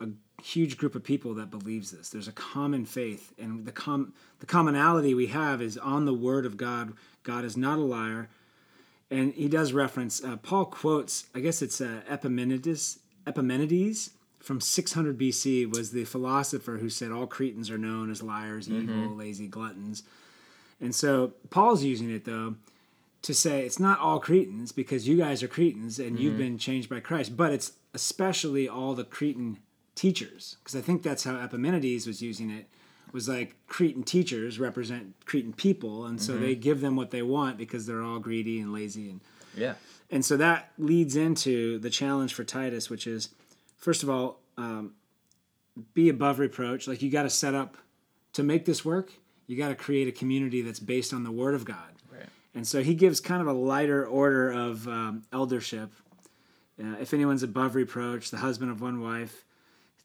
a 0.00 0.08
huge 0.42 0.76
group 0.76 0.94
of 0.96 1.04
people 1.04 1.34
that 1.34 1.50
believes 1.50 1.92
this. 1.92 2.08
There's 2.10 2.26
a 2.28 2.32
common 2.32 2.84
faith, 2.84 3.32
and 3.38 3.64
the 3.64 3.72
com 3.72 4.12
the 4.40 4.46
commonality 4.46 5.14
we 5.14 5.28
have 5.28 5.62
is 5.62 5.78
on 5.78 6.04
the 6.04 6.14
Word 6.14 6.46
of 6.46 6.56
God. 6.56 6.94
God 7.22 7.44
is 7.44 7.56
not 7.56 7.78
a 7.78 7.82
liar, 7.82 8.28
and 9.10 9.32
he 9.34 9.48
does 9.48 9.72
reference. 9.72 10.22
Uh, 10.22 10.36
Paul 10.36 10.64
quotes, 10.66 11.26
I 11.34 11.40
guess 11.40 11.62
it's 11.62 11.80
uh, 11.80 12.00
Epimenides. 12.08 12.98
Epimenides 13.26 14.10
from 14.40 14.60
600 14.60 15.16
BC 15.16 15.64
was 15.72 15.92
the 15.92 16.04
philosopher 16.04 16.76
who 16.78 16.90
said 16.90 17.10
all 17.10 17.26
Cretans 17.26 17.70
are 17.70 17.78
known 17.78 18.10
as 18.10 18.22
liars, 18.22 18.68
evil, 18.68 19.14
lazy 19.16 19.46
gluttons. 19.46 20.02
And 20.80 20.94
so 20.94 21.32
Paul's 21.48 21.82
using 21.84 22.10
it 22.10 22.24
though 22.26 22.56
to 23.24 23.34
say 23.34 23.64
it's 23.66 23.80
not 23.80 23.98
all 23.98 24.18
Cretans 24.20 24.70
because 24.72 25.08
you 25.08 25.16
guys 25.16 25.42
are 25.42 25.48
Cretans 25.48 25.98
and 25.98 26.18
you've 26.20 26.38
been 26.38 26.56
changed 26.58 26.88
by 26.88 27.00
Christ, 27.00 27.36
but 27.36 27.52
it's 27.52 27.72
especially 27.92 28.68
all 28.68 28.94
the 28.94 29.04
Cretan 29.04 29.58
teachers 29.94 30.56
because 30.58 30.76
I 30.76 30.80
think 30.80 31.02
that's 31.02 31.24
how 31.24 31.36
Epimenides 31.36 32.06
was 32.06 32.20
using 32.22 32.50
it 32.50 32.66
was 33.12 33.28
like 33.28 33.54
Cretan 33.68 34.02
teachers 34.02 34.58
represent 34.58 35.14
Cretan 35.24 35.52
people 35.52 36.04
and 36.04 36.20
so 36.20 36.36
they 36.36 36.54
give 36.56 36.80
them 36.80 36.96
what 36.96 37.12
they 37.12 37.22
want 37.22 37.56
because 37.56 37.86
they're 37.86 38.02
all 38.02 38.18
greedy 38.18 38.58
and 38.60 38.72
lazy 38.72 39.08
and 39.08 39.20
Yeah. 39.56 39.74
and 40.10 40.24
so 40.24 40.36
that 40.36 40.72
leads 40.78 41.14
into 41.14 41.78
the 41.78 41.90
challenge 41.90 42.34
for 42.34 42.42
Titus, 42.44 42.90
which 42.90 43.06
is, 43.06 43.28
first 43.78 44.02
of 44.02 44.10
all, 44.10 44.40
um, 44.58 44.94
be 45.94 46.08
above 46.08 46.40
reproach. 46.40 46.86
Like 46.88 47.02
you 47.02 47.10
got 47.10 47.22
to 47.22 47.30
set 47.30 47.54
up 47.54 47.76
to 48.32 48.42
make 48.42 48.64
this 48.64 48.84
work. 48.84 49.12
You 49.46 49.56
got 49.56 49.68
to 49.68 49.74
create 49.76 50.08
a 50.08 50.12
community 50.12 50.60
that's 50.60 50.80
based 50.80 51.14
on 51.14 51.22
the 51.24 51.30
Word 51.30 51.54
of 51.54 51.64
God. 51.64 51.93
And 52.54 52.66
so 52.66 52.82
he 52.82 52.94
gives 52.94 53.20
kind 53.20 53.40
of 53.42 53.48
a 53.48 53.52
lighter 53.52 54.06
order 54.06 54.50
of 54.50 54.86
um, 54.86 55.22
eldership. 55.32 55.90
Uh, 56.82 56.96
if 57.00 57.12
anyone's 57.14 57.42
above 57.42 57.74
reproach, 57.74 58.30
the 58.30 58.36
husband 58.38 58.70
of 58.70 58.80
one 58.80 59.00
wife, 59.00 59.44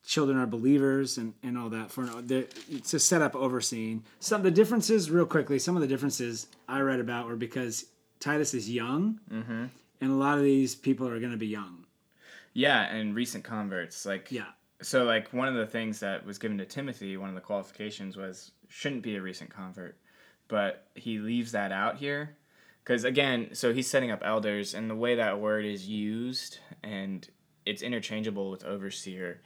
children 0.06 0.38
are 0.38 0.48
believers, 0.48 1.18
and, 1.18 1.34
and 1.44 1.58
all 1.58 1.70
that. 1.70 1.92
For 1.92 2.08
it's 2.70 2.94
a 2.94 3.00
set 3.00 3.22
up 3.22 3.36
overseeing. 3.36 4.04
Some 4.20 4.42
the 4.44 4.52
differences, 4.52 5.12
real 5.12 5.26
quickly. 5.26 5.60
Some 5.60 5.76
of 5.76 5.82
the 5.82 5.88
differences 5.88 6.48
I 6.68 6.80
read 6.82 7.00
about 7.00 7.28
were 7.28 7.36
because 7.36 7.86
Titus 8.20 8.54
is 8.54 8.70
young, 8.70 9.20
Mm-hmm. 9.32 9.66
and 10.02 10.12
a 10.12 10.16
lot 10.16 10.38
of 10.38 10.44
these 10.44 10.76
people 10.76 11.08
are 11.08 11.20
going 11.20 11.32
to 11.32 11.38
be 11.38 11.48
young. 11.48 11.86
Yeah, 12.54 12.82
and 12.94 13.16
recent 13.16 13.44
converts. 13.44 14.06
Like 14.06 14.32
Yeah. 14.32 14.46
So 14.82 15.04
like 15.04 15.32
one 15.34 15.48
of 15.48 15.56
the 15.56 15.68
things 15.68 16.00
that 16.00 16.26
was 16.26 16.38
given 16.40 16.58
to 16.60 16.66
Timothy, 16.66 17.16
one 17.18 17.30
of 17.30 17.36
the 17.36 17.42
qualifications 17.42 18.16
was 18.18 18.52
shouldn't 18.70 19.04
be 19.04 19.16
a 19.18 19.22
recent 19.22 19.50
convert, 19.50 19.98
but 20.48 20.88
he 20.96 21.20
leaves 21.20 21.52
that 21.52 21.72
out 21.72 21.98
here 21.98 22.36
because 22.90 23.04
again, 23.04 23.50
so 23.54 23.72
he's 23.72 23.86
setting 23.86 24.10
up 24.10 24.24
elders, 24.26 24.74
and 24.74 24.90
the 24.90 24.96
way 24.96 25.14
that 25.14 25.40
word 25.40 25.64
is 25.64 25.88
used, 25.88 26.58
and 26.82 27.30
it's 27.64 27.84
interchangeable 27.84 28.50
with 28.50 28.64
overseer, 28.64 29.42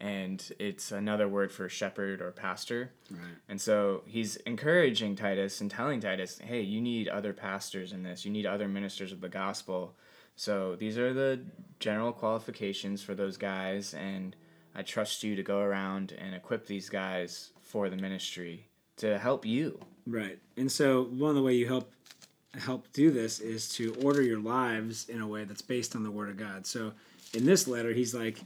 and 0.00 0.50
it's 0.58 0.90
another 0.90 1.28
word 1.28 1.52
for 1.52 1.68
shepherd 1.68 2.20
or 2.20 2.32
pastor. 2.32 2.90
Right. 3.08 3.20
And 3.48 3.60
so 3.60 4.02
he's 4.06 4.34
encouraging 4.38 5.14
Titus 5.14 5.60
and 5.60 5.70
telling 5.70 6.00
Titus, 6.00 6.40
hey, 6.40 6.62
you 6.62 6.80
need 6.80 7.06
other 7.06 7.32
pastors 7.32 7.92
in 7.92 8.02
this. 8.02 8.24
You 8.24 8.32
need 8.32 8.44
other 8.44 8.66
ministers 8.66 9.12
of 9.12 9.20
the 9.20 9.28
gospel. 9.28 9.94
So 10.34 10.74
these 10.74 10.98
are 10.98 11.14
the 11.14 11.44
general 11.78 12.10
qualifications 12.10 13.04
for 13.04 13.14
those 13.14 13.36
guys, 13.36 13.94
and 13.94 14.34
I 14.74 14.82
trust 14.82 15.22
you 15.22 15.36
to 15.36 15.44
go 15.44 15.60
around 15.60 16.12
and 16.18 16.34
equip 16.34 16.66
these 16.66 16.88
guys 16.88 17.52
for 17.62 17.88
the 17.88 17.96
ministry 17.96 18.66
to 18.96 19.16
help 19.16 19.46
you. 19.46 19.78
Right. 20.08 20.40
And 20.56 20.72
so 20.72 21.04
one 21.04 21.30
of 21.30 21.36
the 21.36 21.42
way 21.42 21.54
you 21.54 21.68
help 21.68 21.92
help 22.58 22.92
do 22.92 23.10
this 23.10 23.38
is 23.40 23.68
to 23.70 23.94
order 24.02 24.22
your 24.22 24.40
lives 24.40 25.08
in 25.08 25.20
a 25.20 25.26
way 25.26 25.44
that's 25.44 25.62
based 25.62 25.94
on 25.94 26.02
the 26.02 26.10
word 26.10 26.28
of 26.30 26.36
God. 26.36 26.66
So 26.66 26.92
in 27.32 27.44
this 27.46 27.68
letter 27.68 27.92
he's 27.92 28.14
like 28.14 28.40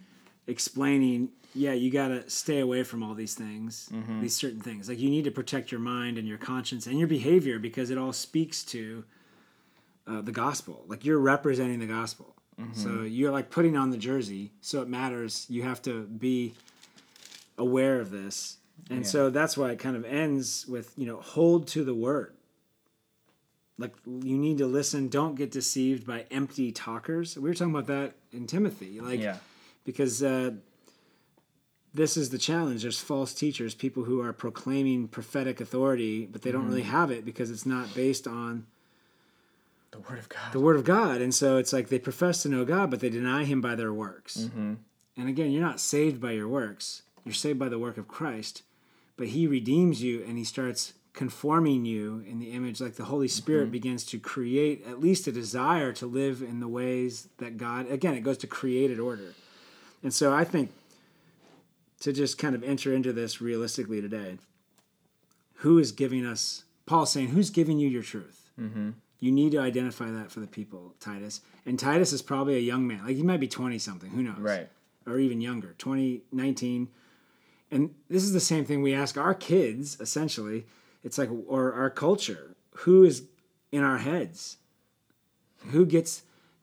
explaining, 0.47 1.31
yeah, 1.55 1.73
you 1.73 1.91
got 1.91 2.09
to 2.09 2.29
stay 2.29 2.61
away 2.61 2.83
from 2.83 3.03
all 3.03 3.15
these 3.15 3.35
things, 3.35 3.89
these 4.21 4.35
certain 4.37 4.61
things. 4.61 4.89
Like 4.89 4.99
you 4.99 5.09
need 5.09 5.25
to 5.25 5.31
protect 5.31 5.71
your 5.73 5.81
mind 5.81 6.19
and 6.19 6.29
your 6.29 6.37
conscience 6.39 6.87
and 6.87 6.99
your 6.99 7.09
behavior 7.09 7.59
because 7.59 7.91
it 7.91 7.97
all 7.99 8.13
speaks 8.13 8.63
to 8.65 9.05
uh, 10.07 10.21
the 10.21 10.33
gospel. 10.33 10.85
Like 10.87 11.05
you're 11.05 11.19
representing 11.19 11.79
the 11.79 11.87
gospel. 11.87 12.35
So 12.73 13.03
you're 13.03 13.33
like 13.33 13.51
putting 13.51 13.77
on 13.77 13.91
the 13.91 13.97
jersey, 13.97 14.53
so 14.61 14.81
it 14.81 14.89
matters. 14.89 15.45
You 15.49 15.63
have 15.65 15.83
to 15.83 16.03
be 16.05 16.55
aware 17.59 18.01
of 18.01 18.11
this. 18.11 18.59
And 18.91 19.01
Yeah. 19.01 19.07
so 19.11 19.31
that's 19.31 19.57
why 19.57 19.71
it 19.71 19.79
kind 19.79 19.97
of 19.97 20.05
ends 20.05 20.67
with, 20.69 20.93
you 20.97 21.07
know, 21.07 21.17
hold 21.21 21.67
to 21.69 21.83
the 21.85 21.95
word. 21.95 22.34
Like 23.79 23.93
you 24.07 24.37
need 24.39 24.59
to 24.59 24.67
listen, 24.67 25.09
don't 25.09 25.35
get 25.35 25.51
deceived 25.51 26.07
by 26.07 26.27
empty 26.31 26.71
talkers. 26.71 27.37
We 27.37 27.49
were 27.49 27.55
talking 27.55 27.75
about 27.75 27.87
that 27.89 28.15
in 28.33 28.47
Timothy. 28.47 29.01
Like 29.01 29.21
yeah. 29.21 29.39
because 29.85 30.23
uh, 30.23 30.53
this 31.93 32.17
is 32.17 32.31
the 32.31 32.39
challenge. 32.39 32.83
There's 32.83 33.01
false 33.01 33.35
teachers, 33.35 33.75
people 33.75 34.05
who 34.05 34.21
are 34.21 34.33
proclaiming 34.33 35.09
prophetic 35.09 35.61
authority, 35.61 36.27
but 36.27 36.43
they 36.43 36.53
don't 36.53 36.69
really 36.69 36.83
have 36.83 37.11
it 37.11 37.25
because 37.25 37.51
it's 37.51 37.67
not 37.67 37.95
based 37.95 38.27
on 38.29 38.67
The 39.93 39.99
word 40.01 40.19
of 40.19 40.29
God. 40.29 40.53
the 40.53 40.61
word 40.61 40.77
of 40.77 40.85
God. 40.85 41.21
And 41.21 41.35
so 41.35 41.57
it's 41.57 41.73
like 41.73 41.89
they 41.89 41.99
profess 41.99 42.43
to 42.43 42.49
know 42.49 42.65
God, 42.65 42.91
but 42.91 43.01
they 43.01 43.11
deny 43.11 43.45
him 43.45 43.61
by 43.61 43.75
their 43.75 43.93
works. 43.93 44.37
mm-hmm. 44.39 44.75
And 45.17 45.29
again, 45.29 45.53
you're 45.53 45.63
not 45.63 45.79
saved 45.79 46.21
by 46.21 46.33
your 46.33 46.49
works. 46.49 47.03
You're 47.25 47.35
saved 47.35 47.59
by 47.59 47.69
the 47.69 47.79
work 47.79 47.97
of 47.97 48.09
Christ. 48.09 48.63
But 49.17 49.29
he 49.29 49.47
redeems 49.47 50.03
you 50.03 50.25
and 50.27 50.37
he 50.37 50.43
starts 50.43 50.95
conforming 51.15 51.85
you 51.85 52.25
in 52.29 52.41
the 52.41 52.51
image 52.51 52.81
like 52.81 52.97
the 52.97 53.05
Holy 53.05 53.29
Spirit 53.29 53.71
begins 53.71 54.05
to 54.05 54.19
create 54.19 54.85
at 54.87 55.01
least 55.01 55.27
a 55.29 55.33
desire 55.33 55.93
to 55.93 56.07
live 56.07 56.43
in 56.43 56.61
the 56.61 56.69
ways 56.69 57.29
that 57.39 57.57
God 57.57 57.91
again, 57.91 58.15
it 58.15 58.21
goes 58.21 58.39
to 58.39 58.47
created 58.47 59.01
order. 59.01 59.33
And 60.03 60.13
so 60.13 60.35
I 60.35 60.45
think 60.45 60.73
to 62.01 62.13
just 62.13 62.37
kind 62.37 62.55
of 62.55 62.63
enter 62.63 62.93
into 62.93 63.13
this 63.13 63.41
realistically 63.41 64.01
today, 64.03 64.39
who 65.59 65.79
is 65.79 65.93
giving 65.93 66.27
us 66.27 66.65
Paul's 66.85 67.13
saying, 67.13 67.29
who's 67.29 67.49
giving 67.51 67.79
you 67.79 67.89
your 67.89 68.03
truth? 68.03 68.51
Mm-hmm. 68.61 68.91
You 69.21 69.33
need 69.33 69.53
to 69.53 69.59
identify 69.59 70.11
that 70.11 70.31
for 70.31 70.41
the 70.41 70.47
people, 70.47 70.95
Titus. 71.01 71.41
And 71.65 71.79
Titus 71.79 72.13
is 72.13 72.21
probably 72.21 72.57
a 72.57 72.61
young 72.61 72.87
man. 72.87 73.07
Like 73.07 73.17
he 73.17 73.23
might 73.23 73.41
be 73.41 73.49
20 73.49 73.79
something, 73.79 74.11
who 74.11 74.23
knows? 74.23 74.39
Right. 74.39 74.69
Or 75.07 75.19
even 75.19 75.41
younger, 75.41 75.75
20, 75.79 76.23
19. 76.33 76.89
And 77.71 77.95
this 78.11 78.23
is 78.23 78.33
the 78.33 78.41
same 78.41 78.65
thing 78.65 78.83
we 78.83 78.93
ask 78.93 79.17
our 79.17 79.33
kids, 79.33 79.99
essentially. 80.01 80.67
It's 81.05 81.19
like, 81.19 81.29
or 81.47 81.73
our 81.73 81.91
culture. 81.91 82.57
Who 82.79 83.05
is 83.05 83.25
in 83.71 83.83
our 83.85 83.99
heads? 83.99 84.57
Who 85.71 85.87
gets 85.87 86.23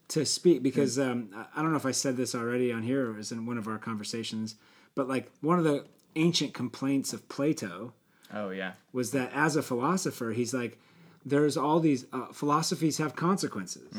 to 0.09 0.25
speak? 0.25 0.61
Because 0.63 0.99
um, 0.99 1.29
I- 1.55 1.61
don't 1.61 1.71
know 1.71 1.77
if 1.77 1.85
I 1.85 1.91
said 1.91 2.17
this 2.17 2.35
already 2.35 2.71
on 2.73 2.83
here 2.83 3.07
or 3.07 3.11
it 3.11 3.17
was 3.17 3.31
in 3.31 3.45
one 3.45 3.57
of 3.57 3.67
our 3.67 3.77
conversations, 3.77 4.55
but 4.95 5.07
like 5.07 5.31
one 5.41 5.57
of 5.57 5.63
the 5.63 5.85
ancient 6.15 6.53
complaints 6.53 7.13
of 7.13 7.27
Plato 7.29 7.93
Oh 8.33 8.49
yeah. 8.49 8.73
was 8.91 9.11
that 9.11 9.31
as 9.33 9.55
a 9.55 9.61
philosopher, 9.61 10.31
he's 10.31 10.53
like, 10.53 10.77
there's 11.25 11.55
all 11.55 11.79
these 11.79 12.05
uh, 12.11 12.25
philosophies 12.33 12.97
have 12.97 13.15
consequences. 13.15 13.93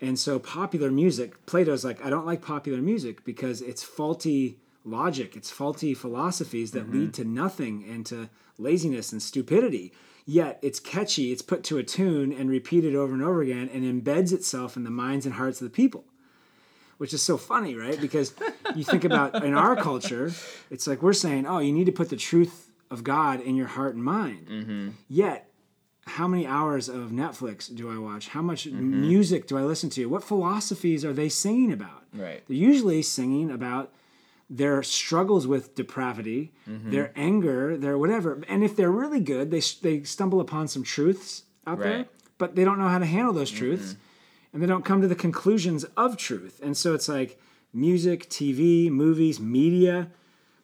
And 0.00 0.18
so 0.18 0.38
popular 0.38 0.90
music, 0.90 1.46
Plato's 1.46 1.84
like, 1.84 2.04
I 2.04 2.10
don't 2.10 2.26
like 2.26 2.42
popular 2.42 2.80
music 2.82 3.24
because 3.24 3.62
it's 3.62 3.82
faulty 3.82 4.58
logic, 4.84 5.36
it's 5.36 5.50
faulty 5.50 5.94
philosophies 5.94 6.72
that 6.72 6.90
lead 6.90 7.12
mm-hmm. 7.12 7.22
to 7.22 7.24
nothing 7.24 7.84
and 7.88 8.04
to 8.06 8.28
laziness 8.58 9.12
and 9.12 9.22
stupidity. 9.22 9.92
Yet 10.24 10.58
it's 10.62 10.78
catchy, 10.78 11.32
it's 11.32 11.42
put 11.42 11.64
to 11.64 11.78
a 11.78 11.82
tune 11.82 12.32
and 12.32 12.48
repeated 12.48 12.94
over 12.94 13.12
and 13.12 13.22
over 13.22 13.42
again 13.42 13.68
and 13.72 13.84
embeds 13.84 14.32
itself 14.32 14.76
in 14.76 14.84
the 14.84 14.90
minds 14.90 15.26
and 15.26 15.34
hearts 15.34 15.60
of 15.60 15.66
the 15.66 15.74
people. 15.74 16.04
Which 16.98 17.12
is 17.12 17.22
so 17.22 17.36
funny, 17.36 17.74
right? 17.74 18.00
Because 18.00 18.32
you 18.76 18.84
think 18.84 19.04
about 19.04 19.42
in 19.44 19.54
our 19.54 19.74
culture, 19.74 20.30
it's 20.70 20.86
like 20.86 21.02
we're 21.02 21.12
saying, 21.12 21.46
oh, 21.46 21.58
you 21.58 21.72
need 21.72 21.86
to 21.86 21.92
put 21.92 22.10
the 22.10 22.16
truth 22.16 22.70
of 22.90 23.02
God 23.02 23.40
in 23.40 23.56
your 23.56 23.66
heart 23.66 23.94
and 23.94 24.04
mind. 24.04 24.46
Mm-hmm. 24.48 24.88
Yet, 25.08 25.48
how 26.06 26.28
many 26.28 26.46
hours 26.46 26.88
of 26.88 27.10
Netflix 27.10 27.74
do 27.74 27.90
I 27.90 27.98
watch? 27.98 28.28
How 28.28 28.42
much 28.42 28.66
mm-hmm. 28.66 29.00
music 29.00 29.46
do 29.46 29.56
I 29.56 29.62
listen 29.62 29.90
to? 29.90 30.06
What 30.06 30.22
philosophies 30.22 31.04
are 31.04 31.12
they 31.12 31.28
singing 31.28 31.72
about? 31.72 32.04
Right. 32.12 32.42
They're 32.46 32.56
usually 32.56 33.02
singing 33.02 33.50
about 33.50 33.92
their 34.52 34.82
struggles 34.82 35.46
with 35.46 35.74
depravity, 35.74 36.52
mm-hmm. 36.68 36.90
their 36.90 37.10
anger, 37.16 37.76
their 37.76 37.96
whatever. 37.96 38.42
And 38.48 38.62
if 38.62 38.76
they're 38.76 38.90
really 38.90 39.20
good, 39.20 39.50
they 39.50 39.60
they 39.80 40.02
stumble 40.04 40.40
upon 40.40 40.68
some 40.68 40.82
truths 40.82 41.44
out 41.66 41.78
there, 41.78 42.06
but 42.36 42.54
they 42.54 42.62
don't 42.64 42.78
know 42.78 42.88
how 42.88 42.98
to 42.98 43.06
handle 43.06 43.32
those 43.32 43.50
mm-hmm. 43.50 43.58
truths, 43.58 43.96
and 44.52 44.62
they 44.62 44.66
don't 44.66 44.84
come 44.84 45.00
to 45.00 45.08
the 45.08 45.14
conclusions 45.14 45.84
of 45.96 46.18
truth. 46.18 46.60
And 46.62 46.76
so 46.76 46.94
it's 46.94 47.08
like 47.08 47.40
music, 47.72 48.28
TV, 48.28 48.90
movies, 48.90 49.40
media. 49.40 50.10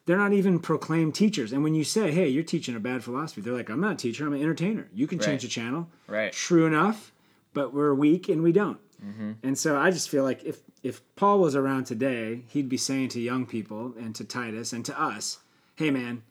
They're 0.05 0.17
not 0.17 0.33
even 0.33 0.59
proclaimed 0.59 1.15
teachers. 1.15 1.51
And 1.51 1.63
when 1.63 1.73
you 1.73 1.83
say, 1.83 2.11
"Hey, 2.11 2.29
you're 2.29 2.43
teaching 2.43 2.75
a 2.75 2.79
bad 2.79 3.03
philosophy," 3.03 3.41
they're 3.41 3.53
like, 3.53 3.69
"I'm 3.69 3.81
not 3.81 3.93
a 3.93 3.97
teacher. 3.97 4.25
I'm 4.25 4.33
an 4.33 4.41
entertainer. 4.41 4.87
You 4.93 5.07
can 5.07 5.19
change 5.19 5.41
the 5.41 5.47
channel." 5.47 5.89
Right. 6.07 6.31
True 6.31 6.67
enough, 6.67 7.11
but 7.53 7.73
we're 7.73 7.95
weak 7.95 8.29
and 8.29 8.43
we 8.43 8.51
don't. 8.51 8.79
Mm-hmm. 9.03 9.31
And 9.43 9.57
so 9.57 9.77
I 9.77 9.91
just 9.91 10.09
feel 10.09 10.23
like 10.23 10.43
if 10.43 10.59
if 10.83 11.01
Paul 11.15 11.39
was 11.39 11.55
around 11.55 11.85
today, 11.85 12.43
he'd 12.47 12.69
be 12.69 12.77
saying 12.77 13.09
to 13.09 13.19
young 13.19 13.45
people 13.45 13.93
and 13.99 14.15
to 14.15 14.23
Titus 14.23 14.71
and 14.73 14.85
to 14.85 14.99
us, 14.99 15.39
"Hey, 15.75 15.91
man, 15.91 16.23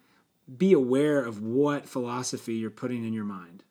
be 0.56 0.72
aware 0.72 1.22
of 1.24 1.42
what 1.42 1.86
philosophy 1.88 2.54
you're 2.54 2.70
putting 2.70 3.04
in 3.04 3.12
your 3.12 3.24
mind, 3.24 3.62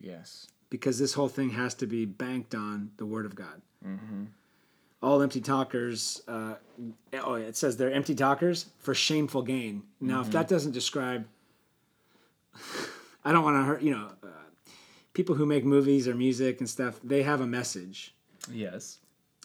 Yes. 0.00 0.46
because 0.70 0.98
this 0.98 1.14
whole 1.14 1.28
thing 1.28 1.50
has 1.50 1.74
to 1.74 1.86
be 1.86 2.04
banked 2.04 2.54
on 2.54 2.92
the 2.96 3.06
Word 3.06 3.26
of 3.26 3.34
God." 3.34 3.60
Mm-hmm. 3.84 4.24
All 5.02 5.20
empty 5.20 5.40
talkers. 5.40 6.22
Uh, 6.26 6.54
oh, 7.14 7.34
it 7.34 7.56
says 7.56 7.76
they're 7.76 7.92
empty 7.92 8.14
talkers 8.14 8.66
for 8.78 8.94
shameful 8.94 9.42
gain. 9.42 9.82
Now, 10.00 10.22
if 10.22 10.30
that 10.30 10.48
doesn't 10.48 10.72
describe, 10.72 11.26
I 13.24 13.32
don't 13.32 13.44
want 13.44 13.56
to 13.58 13.64
hurt. 13.64 13.82
You 13.82 13.90
know, 13.92 14.08
uh, 14.22 14.26
people 15.12 15.34
who 15.34 15.44
make 15.46 15.64
movies 15.64 16.08
or 16.08 16.14
music 16.14 16.60
and 16.60 16.68
stuff, 16.70 17.00
they 17.04 17.22
have 17.22 17.40
a 17.40 17.46
message. 17.46 18.14
Yes. 18.50 18.98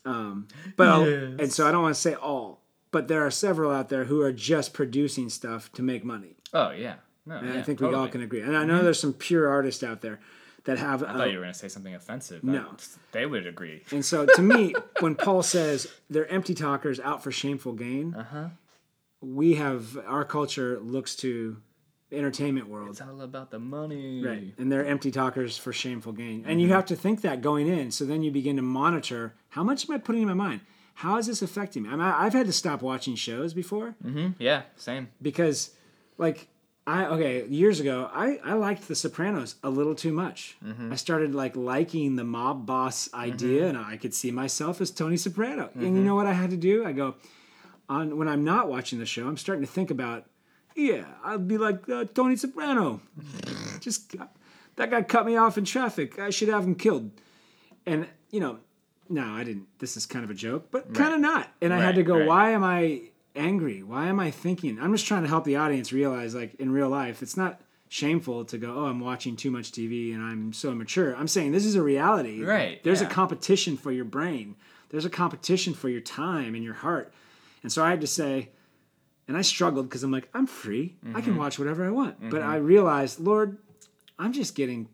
Um, 0.05 0.47
but 0.77 1.05
Yes. 1.07 1.35
and 1.39 1.51
so 1.53 1.67
I 1.67 1.71
don't 1.71 1.81
want 1.83 1.95
to 1.95 2.01
say 2.01 2.13
all, 2.15 2.61
but 2.91 3.07
there 3.07 3.25
are 3.25 3.31
several 3.31 3.71
out 3.71 3.89
there 3.89 4.05
who 4.05 4.21
are 4.21 4.31
just 4.31 4.73
producing 4.73 5.29
stuff 5.29 5.71
to 5.73 5.81
make 5.81 6.03
money, 6.03 6.35
Oh 6.53 6.71
yeah. 6.71 6.95
No. 7.25 7.37
and 7.37 7.53
yeah, 7.53 7.59
I 7.59 7.61
think 7.63 7.79
we 7.81 7.93
all 7.93 8.07
can 8.07 8.21
agree. 8.21 8.41
And 8.41 8.55
I 8.57 8.63
know 8.65 8.81
there's 8.83 8.99
some 8.99 9.13
pure 9.13 9.47
artists 9.49 9.83
out 9.83 10.01
there 10.01 10.19
that 10.63 10.77
have. 10.79 11.03
I 11.03 11.07
uh, 11.07 11.17
thought 11.17 11.31
you 11.31 11.37
were 11.37 11.43
gonna 11.43 11.53
say 11.53 11.67
something 11.67 11.93
offensive. 11.93 12.43
No. 12.43 12.75
They 13.11 13.25
would 13.25 13.45
agree. 13.45 13.83
and 13.91 14.03
so 14.03 14.25
to 14.25 14.41
me, 14.41 14.73
when 15.01 15.15
Paul 15.15 15.43
says 15.43 15.87
they're 16.09 16.31
empty 16.31 16.53
talkers 16.55 16.99
out 16.99 17.21
for 17.23 17.31
shameful 17.31 17.73
gain, 17.73 18.13
Uh 18.15 18.23
huh. 18.23 18.47
we 19.21 19.55
have 19.55 19.97
our 20.07 20.23
culture 20.25 20.79
looks 20.79 21.15
to 21.17 21.57
the 22.09 22.17
entertainment 22.17 22.67
world. 22.67 22.89
It's 22.89 23.01
all 23.01 23.21
about 23.21 23.51
the 23.51 23.59
money. 23.59 24.23
Right. 24.23 24.53
And 24.57 24.71
they're 24.71 24.85
empty 24.85 25.11
talkers 25.11 25.57
for 25.57 25.71
shameful 25.71 26.13
gain. 26.13 26.43
And 26.47 26.59
you 26.59 26.67
mm-hmm. 26.67 26.75
have 26.75 26.85
to 26.87 26.95
think 26.95 27.21
that 27.21 27.41
going 27.41 27.67
in. 27.67 27.91
So 27.91 28.05
then 28.05 28.23
you 28.23 28.31
begin 28.31 28.55
to 28.55 28.61
monitor 28.61 29.35
how 29.49 29.63
much 29.63 29.87
am 29.87 29.95
I 29.95 29.99
putting 29.99 30.23
in 30.23 30.27
my 30.27 30.33
mind? 30.33 30.61
How 30.95 31.17
is 31.17 31.27
this 31.27 31.41
affecting 31.41 31.83
me? 31.83 31.89
I 31.89 32.25
I've 32.25 32.33
had 32.33 32.47
to 32.47 32.53
stop 32.53 32.81
watching 32.81 33.15
shows 33.15 33.53
before 33.53 33.95
Mm-hmm. 34.03 34.29
Yeah. 34.39 34.63
Same. 34.75 35.09
because, 35.21 35.71
like, 36.17 36.47
I, 36.85 37.05
okay, 37.05 37.45
years 37.45 37.79
ago, 37.79 38.09
I, 38.11 38.39
I 38.43 38.53
liked 38.53 38.87
The 38.87 38.95
Sopranos 38.95 39.55
a 39.63 39.69
little 39.69 39.93
too 39.93 40.11
much. 40.11 40.57
Mm-hmm. 40.65 40.91
I 40.91 40.95
started, 40.95 41.35
like, 41.35 41.55
liking 41.55 42.15
the 42.15 42.23
mob 42.23 42.65
boss 42.65 43.13
idea, 43.13 43.67
mm-hmm. 43.67 43.77
and 43.77 43.77
I 43.77 43.95
could 43.95 44.13
see 44.13 44.31
myself 44.31 44.81
as 44.81 44.89
Tony 44.89 45.15
Soprano. 45.15 45.69
And 45.75 45.95
you 45.95 46.03
know 46.03 46.15
what 46.15 46.25
I 46.25 46.33
had 46.33 46.49
to 46.49 46.57
do? 46.57 46.83
I 46.83 46.93
go, 46.93 47.15
on 47.87 48.17
when 48.17 48.27
I'm 48.27 48.43
not 48.43 48.69
watching 48.69 48.99
the 48.99 49.05
show, 49.05 49.27
I'm 49.27 49.37
starting 49.37 49.63
to 49.63 49.71
think 49.71 49.91
about, 49.91 50.25
yeah, 50.75 51.05
I'd 51.23 51.47
be 51.47 51.57
like 51.57 51.87
uh, 51.89 52.05
Tony 52.13 52.35
Soprano. 52.35 53.01
Just 53.79 54.15
that 54.75 54.91
guy 54.91 55.01
cut 55.01 55.25
me 55.25 55.35
off 55.35 55.57
in 55.57 55.65
traffic. 55.65 56.19
I 56.19 56.29
should 56.29 56.49
have 56.49 56.63
him 56.63 56.75
killed. 56.75 57.11
And 57.85 58.07
you 58.31 58.39
know, 58.39 58.59
no, 59.09 59.23
I 59.23 59.43
didn't. 59.43 59.67
This 59.79 59.97
is 59.97 60.05
kind 60.05 60.23
of 60.23 60.31
a 60.31 60.35
joke, 60.35 60.67
but 60.71 60.93
kind 60.93 61.13
of 61.13 61.19
not. 61.19 61.49
And 61.61 61.73
I 61.73 61.79
had 61.79 61.95
to 61.95 62.03
go, 62.03 62.17
right. 62.17 62.27
why 62.27 62.49
am 62.51 62.63
I 62.63 63.01
angry? 63.35 63.83
Why 63.83 64.07
am 64.07 64.19
I 64.19 64.31
thinking? 64.31 64.79
I'm 64.79 64.93
just 64.93 65.07
trying 65.07 65.23
to 65.23 65.27
help 65.27 65.45
the 65.45 65.55
audience 65.55 65.91
realize, 65.91 66.35
like 66.35 66.55
in 66.55 66.71
real 66.71 66.89
life, 66.89 67.21
it's 67.21 67.37
not 67.37 67.61
shameful 67.89 68.45
to 68.45 68.57
go, 68.57 68.73
oh, 68.75 68.85
I'm 68.85 68.99
watching 68.99 69.35
too 69.35 69.49
much 69.49 69.71
TV 69.71 70.13
and 70.13 70.23
I'm 70.23 70.53
so 70.53 70.71
immature. 70.71 71.15
I'm 71.15 71.27
saying 71.27 71.51
this 71.51 71.65
is 71.65 71.75
a 71.75 71.81
reality. 71.81 72.43
Right, 72.43 72.81
There's 72.83 73.01
yeah. 73.01 73.07
a 73.07 73.09
competition 73.09 73.77
for 73.77 73.91
your 73.91 74.05
brain. 74.05 74.55
There's 74.89 75.05
a 75.05 75.09
competition 75.09 75.73
for 75.73 75.89
your 75.89 76.01
time 76.01 76.53
and 76.55 76.63
your 76.63 76.75
heart. 76.75 77.11
And 77.63 77.71
so 77.71 77.83
I 77.83 77.89
had 77.89 78.01
to 78.01 78.07
say, 78.07 78.49
and 79.29 79.37
I 79.37 79.41
struggled 79.43 79.87
because 79.87 80.03
I'm 80.03 80.11
like, 80.11 80.27
I'm 80.33 80.45
free. 80.47 80.97
I 81.01 81.07
Mm-hmm. 81.07 81.19
can 81.21 81.37
watch 81.37 81.57
whatever 81.57 81.85
I 81.85 81.91
want. 81.91 82.29
But 82.29 82.41
I 82.41 82.57
realized, 82.57 83.21
Lord, 83.21 83.57
I'm 84.17 84.33
just 84.33 84.55
getting. 84.55 84.89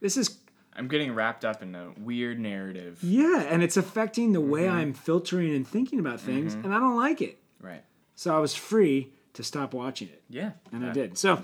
This 0.00 0.16
is 0.16 0.38
I'm 0.74 0.88
getting 0.88 1.12
wrapped 1.12 1.44
up 1.44 1.60
in 1.62 1.74
a 1.74 1.90
weird 1.98 2.38
narrative. 2.38 3.00
yeah, 3.02 3.40
and 3.42 3.62
it's 3.62 3.76
affecting 3.76 4.32
the 4.32 4.40
Mm-hmm. 4.40 4.50
way 4.50 4.68
I'm 4.68 4.94
filtering 4.94 5.54
and 5.54 5.66
thinking 5.68 5.98
about 6.00 6.20
things, 6.20 6.54
and 6.54 6.72
I 6.72 6.78
don't 6.78 6.96
like 6.96 7.20
it. 7.20 7.38
Right. 7.60 7.84
So 8.14 8.34
I 8.34 8.38
was 8.38 8.54
free 8.54 9.12
to 9.34 9.42
stop 9.42 9.74
watching 9.74 10.08
it, 10.08 10.22
Yeah. 10.30 10.52
and 10.72 10.86
I 10.86 10.92
did. 10.92 11.18
So 11.18 11.42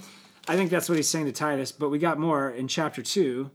I 0.49 0.57
think 0.57 0.71
that's 0.71 0.89
what 0.89 0.97
he's 0.97 1.09
saying 1.09 1.27
to 1.27 1.33
Titus. 1.33 1.73
But 1.73 1.89
we 1.91 1.99
got 1.99 2.19
more 2.19 2.51
in 2.51 2.69
chapter 2.69 3.03
two, 3.03 3.51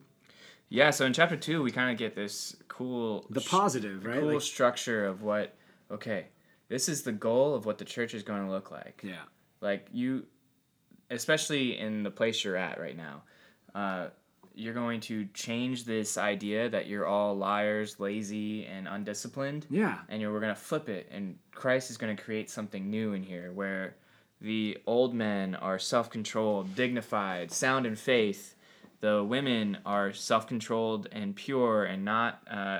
Yeah. 0.69 0.91
So 0.91 1.05
in 1.05 1.13
chapter 1.13 1.35
two, 1.37 1.63
we 1.63 1.71
kind 1.71 1.91
of 1.91 1.97
get 1.97 2.13
this 2.15 2.55
cool, 2.67 3.25
the 3.29 3.39
sh- 3.41 3.47
positive, 3.49 4.05
right? 4.05 4.19
cool 4.19 4.33
Like, 4.33 4.41
structure 4.41 5.05
of 5.05 5.21
what. 5.23 5.55
Okay, 5.91 6.27
this 6.69 6.87
is 6.87 7.01
the 7.03 7.11
goal 7.11 7.53
of 7.55 7.65
what 7.65 7.77
the 7.77 7.85
church 7.85 8.13
is 8.13 8.23
going 8.23 8.45
to 8.45 8.49
look 8.51 8.71
like. 8.71 9.01
yeah, 9.03 9.23
Like 9.59 9.87
you, 9.91 10.25
especially 11.09 11.77
in 11.77 12.03
the 12.03 12.11
place 12.11 12.43
you're 12.43 12.55
at 12.55 12.79
right 12.79 12.95
now, 12.95 13.23
uh, 13.75 14.07
you're 14.55 14.73
going 14.73 14.99
to 14.99 15.25
change 15.33 15.85
this 15.85 16.17
idea 16.17 16.69
that 16.69 16.87
you're 16.87 17.05
all 17.05 17.35
liars, 17.37 17.99
lazy, 17.99 18.65
and 18.65 18.87
undisciplined. 18.87 19.65
yeah, 19.69 19.99
and 20.09 20.21
you're, 20.21 20.33
we're 20.33 20.39
going 20.41 20.53
to 20.55 20.59
flip 20.61 20.89
it 20.89 21.07
and 21.11 21.37
christ 21.51 21.89
is 21.89 21.97
going 21.97 22.15
to 22.15 22.21
create 22.23 22.49
something 22.49 22.89
new 22.89 23.13
in 23.13 23.21
here 23.23 23.51
where 23.53 23.95
the 24.41 24.77
old 24.87 25.13
men 25.13 25.55
are 25.55 25.77
self-controlled 25.79 26.73
dignified 26.75 27.51
sound 27.51 27.85
in 27.85 27.95
faith 27.95 28.55
the 29.01 29.23
women 29.23 29.77
are 29.85 30.11
self-controlled 30.13 31.07
and 31.11 31.35
pure 31.35 31.83
and 31.85 32.03
not 32.05 32.41
uh, 32.49 32.79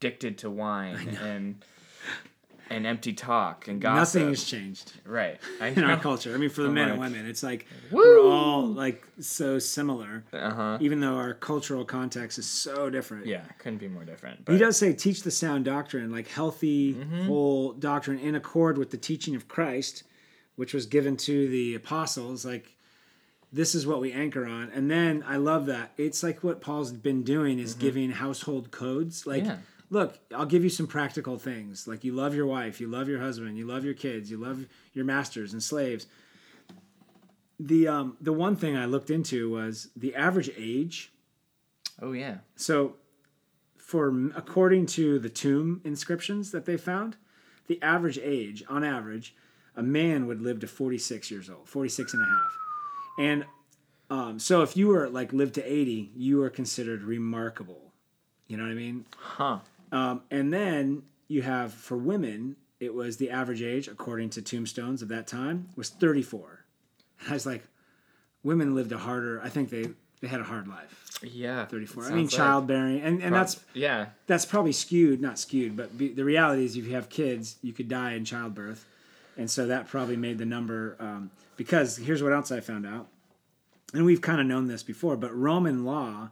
addicted 0.00 0.38
to 0.38 0.48
wine 0.50 1.18
and 1.22 1.64
and 2.70 2.86
empty 2.86 3.12
talk 3.12 3.68
and 3.68 3.80
gossip 3.80 4.20
nothing 4.20 4.28
has 4.30 4.44
changed 4.44 4.92
right 5.04 5.38
I 5.60 5.66
in 5.76 5.84
our 5.84 5.96
culture. 5.98 6.34
I 6.34 6.38
mean, 6.38 6.48
for 6.50 6.62
the 6.62 6.68
I'm 6.68 6.74
men 6.74 6.88
and 6.90 7.00
women, 7.00 7.26
it's 7.26 7.42
like 7.42 7.66
Woo! 7.90 7.98
we're 7.98 8.20
all 8.20 8.66
like 8.66 9.06
so 9.20 9.58
similar, 9.58 10.24
uh-huh 10.32 10.78
even 10.80 11.00
though 11.00 11.16
our 11.16 11.34
cultural 11.34 11.84
context 11.84 12.38
is 12.38 12.46
so 12.46 12.88
different. 12.90 13.26
yeah 13.26 13.42
couldn't 13.58 13.78
be 13.78 13.88
more 13.88 14.04
different 14.04 14.48
He 14.48 14.58
does 14.58 14.76
say 14.76 14.92
teach 14.92 15.22
the 15.22 15.30
sound 15.30 15.64
doctrine, 15.64 16.10
like 16.12 16.28
healthy, 16.28 16.94
Mm-hmm. 16.94 17.26
whole 17.26 17.72
doctrine 17.72 18.18
in 18.18 18.34
accord 18.34 18.78
with 18.78 18.90
the 18.90 18.96
teaching 18.96 19.34
of 19.36 19.48
Christ, 19.48 20.02
which 20.56 20.72
was 20.74 20.86
given 20.86 21.16
to 21.18 21.48
the 21.48 21.74
apostles. 21.74 22.44
Like, 22.44 22.76
this 23.52 23.74
is 23.74 23.86
what 23.86 24.00
we 24.00 24.12
anchor 24.12 24.46
on. 24.46 24.70
And 24.74 24.90
then 24.90 25.22
I 25.26 25.36
love 25.36 25.66
that. 25.66 25.92
It's 25.98 26.22
like 26.22 26.42
what 26.42 26.60
Paul's 26.60 26.92
been 26.92 27.22
doing 27.22 27.58
is 27.58 27.74
giving 27.74 28.10
household 28.12 28.70
codes. 28.70 29.26
Like, 29.26 29.42
Mm-hmm. 29.42 29.50
Yeah. 29.50 29.56
Look, 29.92 30.18
I'll 30.34 30.46
give 30.46 30.64
you 30.64 30.70
some 30.70 30.86
practical 30.86 31.38
things. 31.38 31.86
Like, 31.86 32.02
you 32.02 32.14
love 32.14 32.34
your 32.34 32.46
wife, 32.46 32.80
you 32.80 32.88
love 32.88 33.08
your 33.08 33.20
husband, 33.20 33.58
you 33.58 33.66
love 33.66 33.84
your 33.84 33.94
kids, 33.94 34.30
you 34.30 34.38
love 34.38 34.66
your 34.94 35.04
masters 35.04 35.52
and 35.52 35.62
slaves. 35.62 36.06
The 37.60 37.86
um 37.86 38.16
the 38.20 38.32
one 38.32 38.56
thing 38.56 38.76
I 38.76 38.86
looked 38.86 39.10
into 39.10 39.50
was 39.50 39.90
the 39.94 40.16
average 40.16 40.50
age 40.56 41.12
oh 42.00 42.10
yeah 42.10 42.38
so, 42.56 42.96
for 43.76 44.08
according 44.34 44.86
to 44.86 45.20
the 45.20 45.28
tomb 45.28 45.80
inscriptions 45.84 46.50
that 46.50 46.64
they 46.64 46.76
found, 46.76 47.16
the 47.68 47.80
average 47.80 48.18
age, 48.18 48.64
on 48.68 48.82
average, 48.82 49.36
a 49.76 49.82
man 49.82 50.26
would 50.26 50.40
live 50.40 50.58
to 50.60 50.66
46 50.66 51.30
years 51.30 51.50
old, 51.50 51.68
46 51.68 52.14
and 52.14 52.22
a 52.22 52.26
half. 52.26 52.58
And 53.18 53.44
um, 54.10 54.38
so 54.38 54.62
if 54.62 54.76
you 54.76 54.88
were 54.88 55.08
like 55.08 55.32
lived 55.32 55.54
to 55.56 55.64
80, 55.64 56.10
you 56.16 56.38
were 56.38 56.50
considered 56.50 57.04
remarkable. 57.04 57.92
You 58.48 58.56
know 58.56 58.64
what 58.64 58.72
I 58.72 58.74
mean? 58.74 59.04
huh 59.16 59.58
Um, 59.92 60.22
and 60.30 60.52
then 60.52 61.02
you 61.28 61.42
have 61.42 61.72
for 61.72 61.96
women, 61.96 62.56
it 62.80 62.92
was 62.94 63.18
the 63.18 63.30
average 63.30 63.62
age, 63.62 63.86
according 63.86 64.30
to 64.30 64.42
tombstones 64.42 65.02
of 65.02 65.08
that 65.08 65.26
time, 65.28 65.68
was 65.76 65.90
34. 65.90 66.64
I 67.28 67.34
was 67.34 67.46
like, 67.46 67.62
women 68.42 68.74
lived 68.74 68.90
a 68.90 68.98
harder, 68.98 69.40
I 69.42 69.48
think 69.48 69.70
they, 69.70 69.86
they 70.20 70.28
had 70.28 70.40
a 70.40 70.44
hard 70.44 70.66
life. 70.66 71.18
yeah 71.22 71.64
34. 71.66 72.04
I 72.04 72.08
mean, 72.10 72.24
like- 72.24 72.30
childbearing, 72.30 73.00
and, 73.02 73.22
and 73.22 73.32
Prob- 73.32 73.34
that's 73.34 73.60
yeah 73.74 74.06
that's 74.26 74.44
probably 74.46 74.72
skewed, 74.72 75.20
not 75.20 75.38
skewed, 75.38 75.76
but 75.76 75.96
be, 75.96 76.08
the 76.12 76.24
reality 76.24 76.64
is 76.64 76.76
if 76.76 76.84
you 76.86 76.94
have 76.94 77.08
kids, 77.08 77.56
you 77.62 77.72
could 77.72 77.88
die 77.88 78.14
in 78.14 78.24
childbirth, 78.24 78.84
and 79.36 79.48
so 79.50 79.66
that 79.66 79.86
probably 79.88 80.16
made 80.16 80.38
the 80.38 80.46
number. 80.46 80.96
Um, 80.98 81.30
because 81.56 81.96
here's 81.98 82.22
what 82.22 82.32
else 82.32 82.50
I 82.50 82.60
found 82.60 82.86
out, 82.86 83.06
and 83.94 84.04
we've 84.04 84.20
kind 84.20 84.40
of 84.40 84.46
known 84.46 84.66
this 84.68 84.82
before, 84.82 85.16
but 85.16 85.32
Roman 85.36 85.84
law 85.84 86.30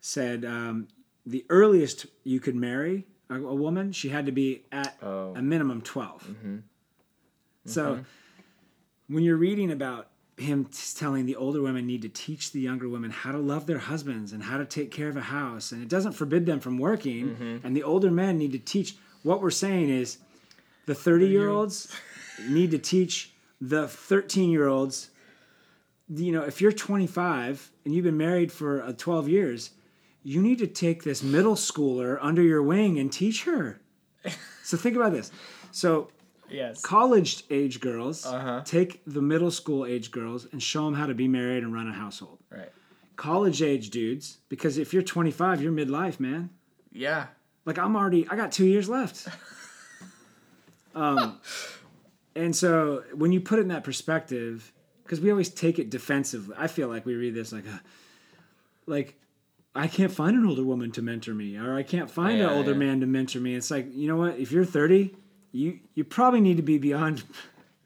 said 0.00 0.44
um, 0.44 0.88
the 1.28 1.44
earliest 1.50 2.06
you 2.24 2.40
could 2.40 2.56
marry 2.56 3.06
a, 3.30 3.34
a 3.34 3.54
woman, 3.54 3.92
she 3.92 4.08
had 4.08 4.24
to 4.26 4.32
be 4.32 4.64
at 4.72 4.96
Oh. 5.02 5.34
a 5.36 5.42
minimum 5.42 5.80
12 5.82 6.34
So 7.66 8.04
when 9.08 9.22
you're 9.24 9.36
reading 9.36 9.70
about 9.70 10.08
him 10.38 10.64
t- 10.66 10.78
telling 10.96 11.26
the 11.26 11.36
older 11.36 11.60
women 11.60 11.84
need 11.86 12.02
to 12.02 12.08
teach 12.08 12.52
the 12.52 12.60
younger 12.60 12.88
women 12.88 13.10
how 13.10 13.32
to 13.32 13.38
love 13.38 13.66
their 13.66 13.78
husbands 13.78 14.32
and 14.32 14.42
how 14.42 14.56
to 14.56 14.64
take 14.64 14.90
care 14.92 15.08
of 15.08 15.16
a 15.16 15.20
house 15.22 15.72
and 15.72 15.82
it 15.82 15.88
doesn't 15.88 16.12
forbid 16.12 16.46
them 16.46 16.60
from 16.60 16.78
working 16.78 17.60
and 17.64 17.74
the 17.76 17.82
older 17.82 18.10
men 18.10 18.38
need 18.38 18.52
to 18.52 18.58
teach 18.58 18.96
what 19.24 19.42
we're 19.42 19.50
saying 19.50 19.88
is 19.90 20.18
the 20.86 20.94
30 20.94 21.26
year 21.26 21.48
olds 21.48 21.92
need 22.48 22.70
to 22.70 22.78
teach 22.78 23.32
the 23.60 23.88
13 23.88 24.48
year 24.50 24.68
olds 24.68 25.10
you 26.08 26.30
know 26.30 26.42
if 26.42 26.60
you're 26.60 26.70
25 26.72 27.70
and 27.84 27.92
you've 27.92 28.04
been 28.04 28.16
married 28.16 28.52
for 28.52 28.80
uh, 28.84 28.92
12 28.96 29.28
years 29.28 29.70
you 30.22 30.42
need 30.42 30.58
to 30.58 30.66
take 30.66 31.04
this 31.04 31.22
middle 31.22 31.54
schooler 31.54 32.18
under 32.20 32.42
your 32.42 32.62
wing 32.62 32.98
and 32.98 33.12
teach 33.12 33.44
her 33.44 33.80
so 34.62 34.76
think 34.76 34.96
about 34.96 35.12
this 35.12 35.30
so 35.70 36.08
yes 36.50 36.80
college 36.82 37.44
age 37.50 37.80
girls 37.80 38.26
Uh-huh. 38.26 38.62
take 38.64 39.00
the 39.06 39.22
middle 39.22 39.50
school 39.50 39.86
age 39.86 40.10
girls 40.10 40.46
and 40.52 40.62
show 40.62 40.84
them 40.84 40.94
how 40.94 41.06
to 41.06 41.14
be 41.14 41.28
married 41.28 41.62
and 41.62 41.72
run 41.74 41.88
a 41.88 41.92
household. 41.92 42.38
right 42.50 42.70
College 43.16 43.62
age 43.62 43.90
dudes, 43.90 44.38
because 44.48 44.78
if 44.78 44.92
you're 44.94 45.02
25, 45.02 45.60
you're 45.60 45.72
midlife, 45.72 46.20
man. 46.20 46.50
yeah 46.92 47.26
Like 47.64 47.76
I'm 47.76 47.96
already, 47.96 48.26
I 48.30 48.36
got 48.36 48.52
two 48.52 48.64
years 48.66 48.88
left. 48.88 49.26
um, 50.94 51.40
and 52.36 52.54
so 52.54 53.02
when 53.14 53.32
you 53.32 53.40
put 53.40 53.58
it 53.58 53.62
in 53.62 53.68
that 53.68 53.82
perspective, 53.84 54.72
because 55.02 55.20
we 55.20 55.30
always 55.30 55.48
take 55.48 55.78
it 55.78 55.90
defensively, 55.90 56.54
I 56.58 56.68
feel 56.68 56.86
like 56.88 57.04
we 57.06 57.14
read 57.14 57.34
this 57.34 57.52
like, 57.52 57.66
uh, 57.66 57.78
like 58.86 59.18
I 59.74 59.86
can't 59.86 60.10
find 60.10 60.36
an 60.36 60.46
older 60.46 60.64
woman 60.64 60.90
to 60.92 61.02
mentor 61.02 61.34
me, 61.34 61.56
or 61.56 61.76
I 61.76 61.82
can't 61.82 62.10
find 62.10 62.38
Yeah, 62.38 62.50
an 62.50 62.56
older 62.56 62.72
yeah. 62.72 62.78
man 62.78 63.00
to 63.00 63.06
mentor 63.06 63.40
me. 63.40 63.54
It's 63.54 63.70
like 63.70 63.94
you 63.94 64.08
know 64.08 64.16
what? 64.16 64.38
If 64.38 64.52
you're 64.52 64.64
30, 64.64 65.14
you 65.52 65.80
you 65.94 66.04
probably 66.04 66.40
need 66.40 66.56
to 66.56 66.62
be 66.62 66.78
beyond. 66.78 67.22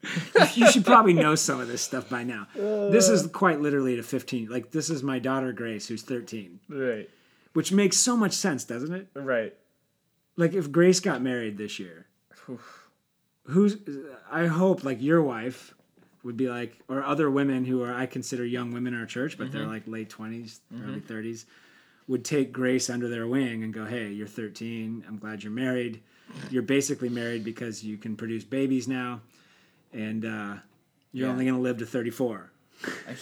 you 0.55 0.69
should 0.69 0.85
probably 0.85 1.13
know 1.13 1.35
some 1.35 1.61
of 1.61 1.67
this 1.67 1.81
stuff 1.81 2.09
by 2.09 2.23
now. 2.23 2.47
This 2.55 3.07
is 3.07 3.27
quite 3.27 3.61
literally 3.61 3.95
to 3.95 4.03
15. 4.03 4.49
Like 4.49 4.71
this 4.71 4.89
is 4.89 5.01
my 5.01 5.19
daughter 5.19 5.53
Grace, 5.53 5.87
who's 5.87 6.03
13, 6.03 6.59
right 6.69 7.09
which 7.53 7.71
makes 7.71 7.97
so 7.97 8.17
much 8.17 8.33
sense, 8.33 8.63
doesn't 8.63 8.93
it? 8.93 9.07
right 9.13 9.53
like 10.35 10.53
if 10.53 10.71
Grace 10.71 10.99
got 10.99 11.21
married 11.21 11.57
this 11.57 11.79
year, 11.79 12.07
who's 13.43 13.77
I 14.31 14.47
hope 14.47 14.83
like 14.83 15.01
your 15.01 15.21
wife 15.21 15.73
would 16.23 16.37
be 16.37 16.49
like, 16.49 16.77
or 16.87 17.03
other 17.03 17.29
women 17.29 17.65
who 17.65 17.83
are 17.83 17.93
I 17.93 18.05
consider 18.05 18.45
young 18.45 18.71
women 18.71 18.93
in 18.93 18.99
our 18.99 19.05
church, 19.05 19.37
but 19.37 19.51
they're 19.51 19.61
mm-hmm. 19.61 19.71
like 19.71 19.87
late 19.87 20.09
20s, 20.09 20.59
mm-hmm. 20.73 20.89
early 20.89 21.01
30s, 21.01 21.45
would 22.07 22.25
take 22.25 22.51
Grace 22.51 22.89
under 22.89 23.07
their 23.07 23.27
wing 23.27 23.63
and 23.63 23.73
go, 23.73 23.85
"Hey, 23.85 24.09
you're 24.11 24.27
13. 24.27 25.03
I'm 25.07 25.17
glad 25.17 25.43
you're 25.43 25.51
married. 25.53 26.01
You're 26.49 26.63
basically 26.63 27.09
married 27.09 27.43
because 27.43 27.83
you 27.83 27.97
can 27.97 28.15
produce 28.15 28.43
babies 28.43 28.87
now, 28.87 29.21
and 29.93 30.25
uh, 30.25 30.55
you're 31.11 31.27
Yeah. 31.27 31.31
only 31.31 31.45
going 31.45 31.55
to 31.55 31.61
live 31.61 31.77
to 31.79 31.85
34." 31.85 32.51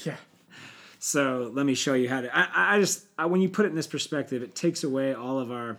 yeah 0.06 0.16
So 1.04 1.50
let 1.54 1.66
me 1.66 1.74
show 1.74 1.96
you 1.96 2.08
how 2.10 2.22
to. 2.22 2.36
I, 2.36 2.76
I- 2.76 2.80
just 2.80 3.06
I, 3.18 3.26
when 3.26 3.42
you 3.42 3.50
put 3.50 3.66
it 3.66 3.70
in 3.70 3.76
this 3.76 3.88
perspective, 3.88 4.44
it 4.44 4.56
takes 4.56 4.84
away 4.84 5.14
all 5.16 5.40
of 5.40 5.52
our 5.52 5.78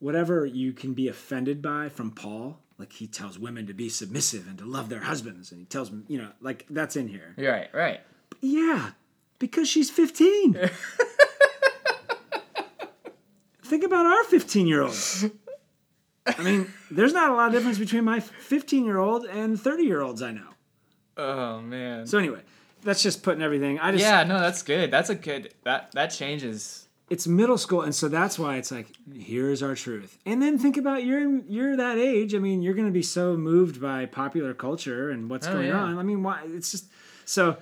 whatever 0.00 0.46
you 0.46 0.72
can 0.72 0.94
be 0.94 1.08
offended 1.08 1.62
by 1.62 1.88
from 1.88 2.10
Paul. 2.10 2.58
Like 2.78 2.92
he 2.92 3.06
tells 3.08 3.38
women 3.38 3.66
to 3.66 3.74
be 3.74 3.88
submissive 3.88 4.46
and 4.48 4.56
to 4.58 4.64
love 4.64 4.88
their 4.88 5.00
husbands, 5.02 5.50
and 5.50 5.58
he 5.60 5.64
tells 5.66 5.90
them, 5.90 6.04
you 6.08 6.18
know, 6.18 6.30
like 6.40 6.64
that's 6.70 6.94
in 6.96 7.08
here. 7.08 7.34
right 7.36 7.68
right 7.74 8.00
Yeah, 8.40 8.90
because 9.40 9.68
she's 9.68 9.90
fifteen. 9.90 10.56
Think 13.68 13.84
about 13.84 14.06
our 14.06 14.24
fifteen-year-olds. 14.24 15.26
I 16.26 16.42
mean, 16.42 16.72
there's 16.90 17.12
not 17.12 17.30
a 17.30 17.34
lot 17.34 17.48
of 17.48 17.52
difference 17.52 17.78
between 17.78 18.04
my 18.04 18.20
fifteen-year-old 18.20 19.24
and 19.26 19.60
thirty-year-olds 19.60 20.22
I 20.22 20.32
know. 20.32 20.48
oh 21.16 21.60
man 21.60 22.06
So 22.06 22.18
anyway, 22.18 22.40
that's 22.82 23.02
just 23.02 23.22
putting 23.22 23.42
everything. 23.42 23.78
I 23.78 23.92
just 23.92 24.02
Yeah, 24.02 24.24
no, 24.24 24.38
that's 24.40 24.62
good. 24.62 24.90
That's 24.90 25.10
a 25.10 25.14
good 25.14 25.54
that 25.64 25.92
that 25.92 26.08
changes 26.08 26.84
it's 27.10 27.26
middle 27.26 27.56
school, 27.56 27.80
and 27.80 27.94
so 27.94 28.08
that's 28.08 28.38
why 28.38 28.56
it's 28.56 28.70
like, 28.70 28.88
here's 29.14 29.62
our 29.62 29.74
truth. 29.74 30.18
And 30.26 30.42
then 30.42 30.58
think 30.58 30.76
about 30.76 31.04
you're 31.04 31.38
you're 31.48 31.74
that 31.76 31.96
age. 31.96 32.34
I 32.34 32.38
mean, 32.38 32.60
you're 32.60 32.74
going 32.74 32.86
to 32.86 32.92
be 32.92 33.02
so 33.02 33.34
moved 33.34 33.80
by 33.80 34.04
popular 34.04 34.52
culture 34.52 35.08
and 35.10 35.30
what's 35.30 35.46
Oh, 35.46 35.54
going 35.54 35.68
yeah. 35.68 35.78
on. 35.80 35.98
I 35.98 36.02
mean, 36.02 36.22
why? 36.22 36.42
It's 36.46 36.70
just 36.70 36.86
so. 37.24 37.56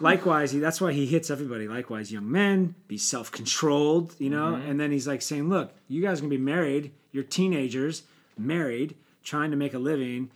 Likewise, 0.00 0.50
he, 0.52 0.58
that's 0.58 0.80
why 0.80 0.92
he 0.92 1.06
hits 1.06 1.30
everybody. 1.30 1.68
Likewise, 1.68 2.10
young 2.12 2.30
men, 2.30 2.74
be 2.88 2.98
self 2.98 3.30
controlled, 3.30 4.14
you 4.18 4.30
know? 4.30 4.54
Mm-hmm. 4.54 4.70
And 4.70 4.80
then 4.80 4.90
he's 4.90 5.06
like 5.06 5.22
saying, 5.22 5.48
look, 5.48 5.72
you 5.88 6.02
guys 6.02 6.18
are 6.18 6.22
going 6.22 6.30
to 6.30 6.36
be 6.38 6.42
married. 6.42 6.92
You're 7.12 7.24
teenagers, 7.24 8.02
married, 8.38 8.96
trying 9.22 9.50
to 9.50 9.56
make 9.56 9.74
a 9.74 9.78
living, 9.78 10.30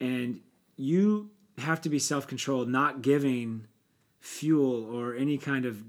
and 0.00 0.40
you 0.76 1.30
have 1.58 1.80
to 1.82 1.88
be 1.88 1.98
self 1.98 2.26
controlled, 2.26 2.68
not 2.68 3.02
giving 3.02 3.66
fuel 4.20 4.84
or 4.84 5.14
any 5.14 5.36
kind 5.36 5.66
of 5.66 5.82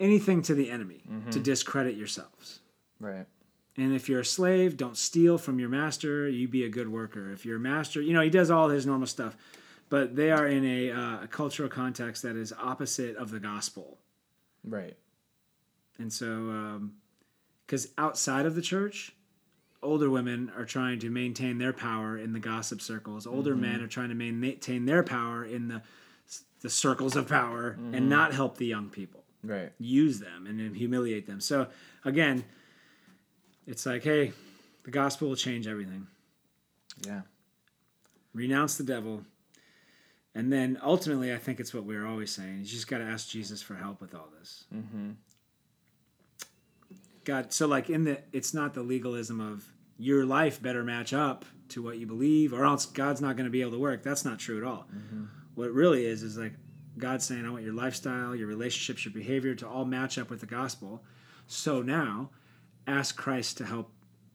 anything 0.00 0.40
to 0.42 0.54
the 0.54 0.70
enemy 0.70 0.94
Mm-hmm. 1.10 1.30
to 1.30 1.40
discredit 1.40 1.96
yourselves. 1.96 2.60
Right. 3.00 3.24
And 3.78 3.94
if 3.94 4.10
you're 4.10 4.20
a 4.20 4.24
slave, 4.26 4.76
don't 4.76 4.96
steal 4.96 5.38
from 5.38 5.58
your 5.58 5.70
master. 5.70 6.28
You 6.28 6.48
be 6.48 6.64
a 6.64 6.68
good 6.68 6.88
worker. 6.90 7.32
If 7.32 7.46
you're 7.46 7.56
a 7.56 7.60
master, 7.60 8.02
you 8.02 8.12
know, 8.12 8.20
he 8.20 8.28
does 8.28 8.50
all 8.50 8.68
his 8.68 8.84
normal 8.84 9.06
stuff. 9.06 9.36
But 9.90 10.16
they 10.16 10.30
are 10.30 10.46
in 10.46 10.64
a, 10.64 10.90
uh, 10.90 11.22
a 11.24 11.28
cultural 11.28 11.68
context 11.68 12.22
that 12.22 12.36
is 12.36 12.52
opposite 12.52 13.16
of 13.16 13.30
the 13.30 13.40
gospel. 13.40 13.98
Right. 14.64 14.96
And 15.98 16.12
so, 16.12 16.26
um, 16.26 16.94
because 17.66 17.88
outside 17.98 18.46
of 18.46 18.54
the 18.54 18.62
church, 18.62 19.12
older 19.82 20.10
women 20.10 20.50
are 20.56 20.64
trying 20.64 20.98
to 21.00 21.10
maintain 21.10 21.58
their 21.58 21.72
power 21.72 22.16
in 22.16 22.32
the 22.32 22.40
gossip 22.40 22.80
circles. 22.80 23.26
Older 23.26 23.52
mm-hmm. 23.52 23.60
men 23.60 23.80
are 23.82 23.88
trying 23.88 24.08
to 24.08 24.14
maintain 24.14 24.86
their 24.86 25.02
power 25.02 25.44
in 25.44 25.68
the, 25.68 25.82
the 26.60 26.70
circles 26.70 27.16
of 27.16 27.28
power 27.28 27.70
and 27.70 27.94
mm-hmm. 27.94 28.08
not 28.08 28.34
help 28.34 28.56
the 28.56 28.66
young 28.66 28.88
people 28.88 29.24
Right. 29.44 29.70
use 29.78 30.18
them 30.18 30.46
and 30.46 30.58
then 30.58 30.74
humiliate 30.74 31.26
them. 31.26 31.40
So 31.40 31.68
again, 32.04 32.44
it's 33.66 33.86
like, 33.86 34.02
hey, 34.02 34.32
the 34.84 34.90
gospel 34.90 35.28
will 35.28 35.36
change 35.36 35.66
everything. 35.66 36.06
Yeah. 37.06 37.22
Renounce 38.34 38.76
the 38.76 38.84
devil. 38.84 39.22
And 40.38 40.52
then 40.52 40.78
ultimately, 40.84 41.34
I 41.34 41.36
think 41.36 41.58
it's 41.58 41.74
what 41.74 41.84
we 41.84 41.96
were 41.96 42.06
always 42.06 42.30
saying. 42.30 42.58
You 42.60 42.64
just 42.64 42.86
got 42.86 42.98
to 42.98 43.04
ask 43.04 43.28
Jesus 43.28 43.60
for 43.60 43.74
help 43.74 44.00
with 44.00 44.14
all 44.14 44.28
this. 44.38 44.66
Mm-hmm. 44.72 45.10
God, 47.24 47.52
so 47.52 47.66
like 47.66 47.90
in 47.90 48.04
the, 48.04 48.20
it's 48.32 48.54
not 48.54 48.72
the 48.72 48.82
legalism 48.82 49.40
of 49.40 49.64
your 49.98 50.24
life 50.24 50.62
better 50.62 50.84
match 50.84 51.12
up 51.12 51.44
to 51.70 51.82
what 51.82 51.98
you 51.98 52.06
believe, 52.06 52.52
or 52.52 52.64
else 52.64 52.86
God's 52.86 53.20
not 53.20 53.34
going 53.34 53.46
to 53.46 53.50
be 53.50 53.62
able 53.62 53.72
to 53.72 53.80
work. 53.80 54.04
That's 54.04 54.24
not 54.24 54.38
true 54.38 54.58
at 54.58 54.62
all. 54.62 54.86
What 55.56 55.66
it 55.66 55.72
really 55.72 56.06
is 56.06 56.22
is 56.22 56.38
like 56.38 56.52
God 56.98 57.20
saying, 57.20 57.44
I 57.44 57.50
want 57.50 57.64
your 57.64 57.74
lifestyle, 57.74 58.36
your 58.36 58.46
relationships, 58.46 59.04
your 59.04 59.12
behavior 59.12 59.56
to 59.56 59.66
all 59.66 59.84
match 59.84 60.18
up 60.18 60.30
with 60.30 60.38
the 60.38 60.46
gospel. 60.46 61.02
So 61.48 61.82
now, 61.82 62.30
ask 62.86 63.16
Christ 63.16 63.58
to 63.58 63.66
help 63.66 63.90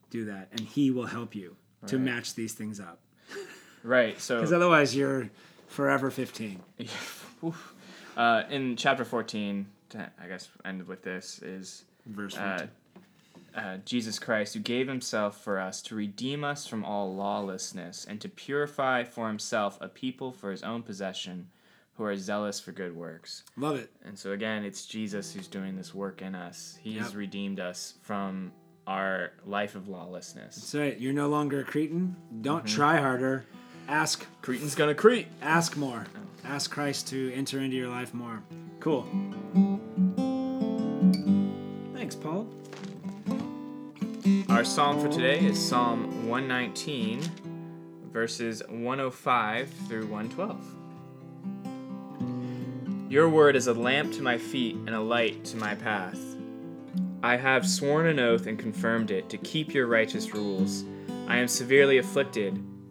do 0.10 0.26
that, 0.26 0.50
and 0.52 0.60
He 0.60 0.92
will 0.92 1.06
help 1.06 1.34
you 1.34 1.56
to 1.88 1.98
match 1.98 2.36
these 2.36 2.52
things 2.52 2.82
up. 2.82 3.00
Right. 3.84 4.20
So 4.20 4.36
Because 4.40 4.52
otherwise, 4.52 4.94
you're 4.94 5.30
forever 5.68 6.10
15. 6.12 6.60
Oof. 7.44 7.74
uh, 8.18 8.44
in 8.50 8.76
chapter 8.76 9.06
14, 9.06 9.66
to, 9.90 10.12
I 10.24 10.28
guess 10.28 10.50
end 10.66 10.88
with 10.88 11.04
this 11.04 11.42
is 11.42 11.84
Verse 12.06 12.36
uh, 12.38 12.58
14. 12.58 12.70
uh, 13.56 13.78
Jesus 13.86 14.20
Christ, 14.20 14.54
who 14.54 14.60
gave 14.60 14.88
himself 14.88 15.42
for 15.44 15.60
us 15.60 15.82
to 15.84 15.96
redeem 15.96 16.44
us 16.44 16.66
from 16.68 16.84
all 16.86 17.14
lawlessness 17.16 18.06
and 18.06 18.20
to 18.22 18.30
purify 18.30 19.04
for 19.04 19.28
himself 19.28 19.78
a 19.82 19.88
people 19.88 20.32
for 20.32 20.52
his 20.52 20.64
own 20.64 20.84
possession 20.84 21.48
who 21.96 22.04
are 22.06 22.18
zealous 22.18 22.60
for 22.60 22.72
good 22.72 22.96
works. 22.96 23.44
Love 23.56 23.76
it. 23.76 23.92
And 24.04 24.18
so 24.18 24.32
again, 24.32 24.64
it's 24.64 24.86
Jesus 24.88 25.32
who's 25.34 25.48
doing 25.48 25.76
this 25.76 25.94
work 25.94 26.22
in 26.24 26.34
us. 26.34 26.78
He's 26.82 26.96
Yep. 26.96 27.14
redeemed 27.16 27.60
us 27.60 27.94
from 28.02 28.52
our 28.88 29.32
life 29.46 29.76
of 29.76 29.88
lawlessness. 29.88 30.56
That's 30.56 30.76
right. 30.76 31.00
You're 31.00 31.14
no 31.14 31.28
longer 31.30 31.60
a 31.60 31.64
Cretan. 31.64 32.16
Don't 32.42 32.66
try 32.66 33.00
harder. 33.00 33.46
Ask 33.88 34.26
Cretan's 34.42 34.76
gonna 34.76 34.96
Crete. 34.96 35.28
ask 35.42 35.76
more. 35.78 36.06
Ask 36.44 36.72
Christ 36.72 37.08
to 37.10 37.32
enter 37.34 37.60
into 37.60 37.76
your 37.76 37.90
life 37.90 38.14
more. 38.14 38.42
Cool. 38.80 39.06
Thanks, 41.94 42.16
Paul. 42.16 42.48
Our 44.50 44.64
psalm 44.64 45.00
for 45.00 45.10
today 45.10 45.40
is 45.40 45.60
Psalm 45.60 46.28
119, 46.28 47.22
verses 48.12 48.62
105 48.70 49.70
through 49.88 50.08
112. 50.08 50.76
Your 53.12 53.30
word 53.30 53.56
is 53.56 53.68
a 53.68 53.74
lamp 53.74 54.14
to 54.14 54.22
my 54.22 54.38
feet 54.38 54.76
and 54.76 54.90
a 54.90 55.00
light 55.00 55.44
to 55.46 55.58
my 55.58 55.76
path. 55.76 56.20
I 57.22 57.38
have 57.38 57.68
sworn 57.68 58.08
an 58.08 58.20
oath 58.20 58.48
and 58.48 58.60
confirmed 58.60 59.12
it 59.12 59.30
to 59.30 59.38
keep 59.38 59.74
your 59.74 59.88
righteous 59.88 60.34
rules. 60.34 60.84
I 61.28 61.38
am 61.38 61.48
severely 61.48 61.98
afflicted. 62.00 62.62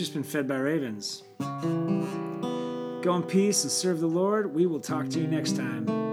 Just 0.00 0.14
been 0.14 0.22
fed 0.22 0.48
by 0.48 0.56
ravens. 0.56 1.24
Go 1.38 3.16
in 3.16 3.22
peace 3.22 3.64
and 3.64 3.70
serve 3.70 4.00
the 4.00 4.06
Lord. 4.06 4.54
We 4.54 4.64
will 4.64 4.80
talk 4.80 5.10
to 5.10 5.20
you 5.20 5.26
next 5.26 5.56
time. 5.56 6.09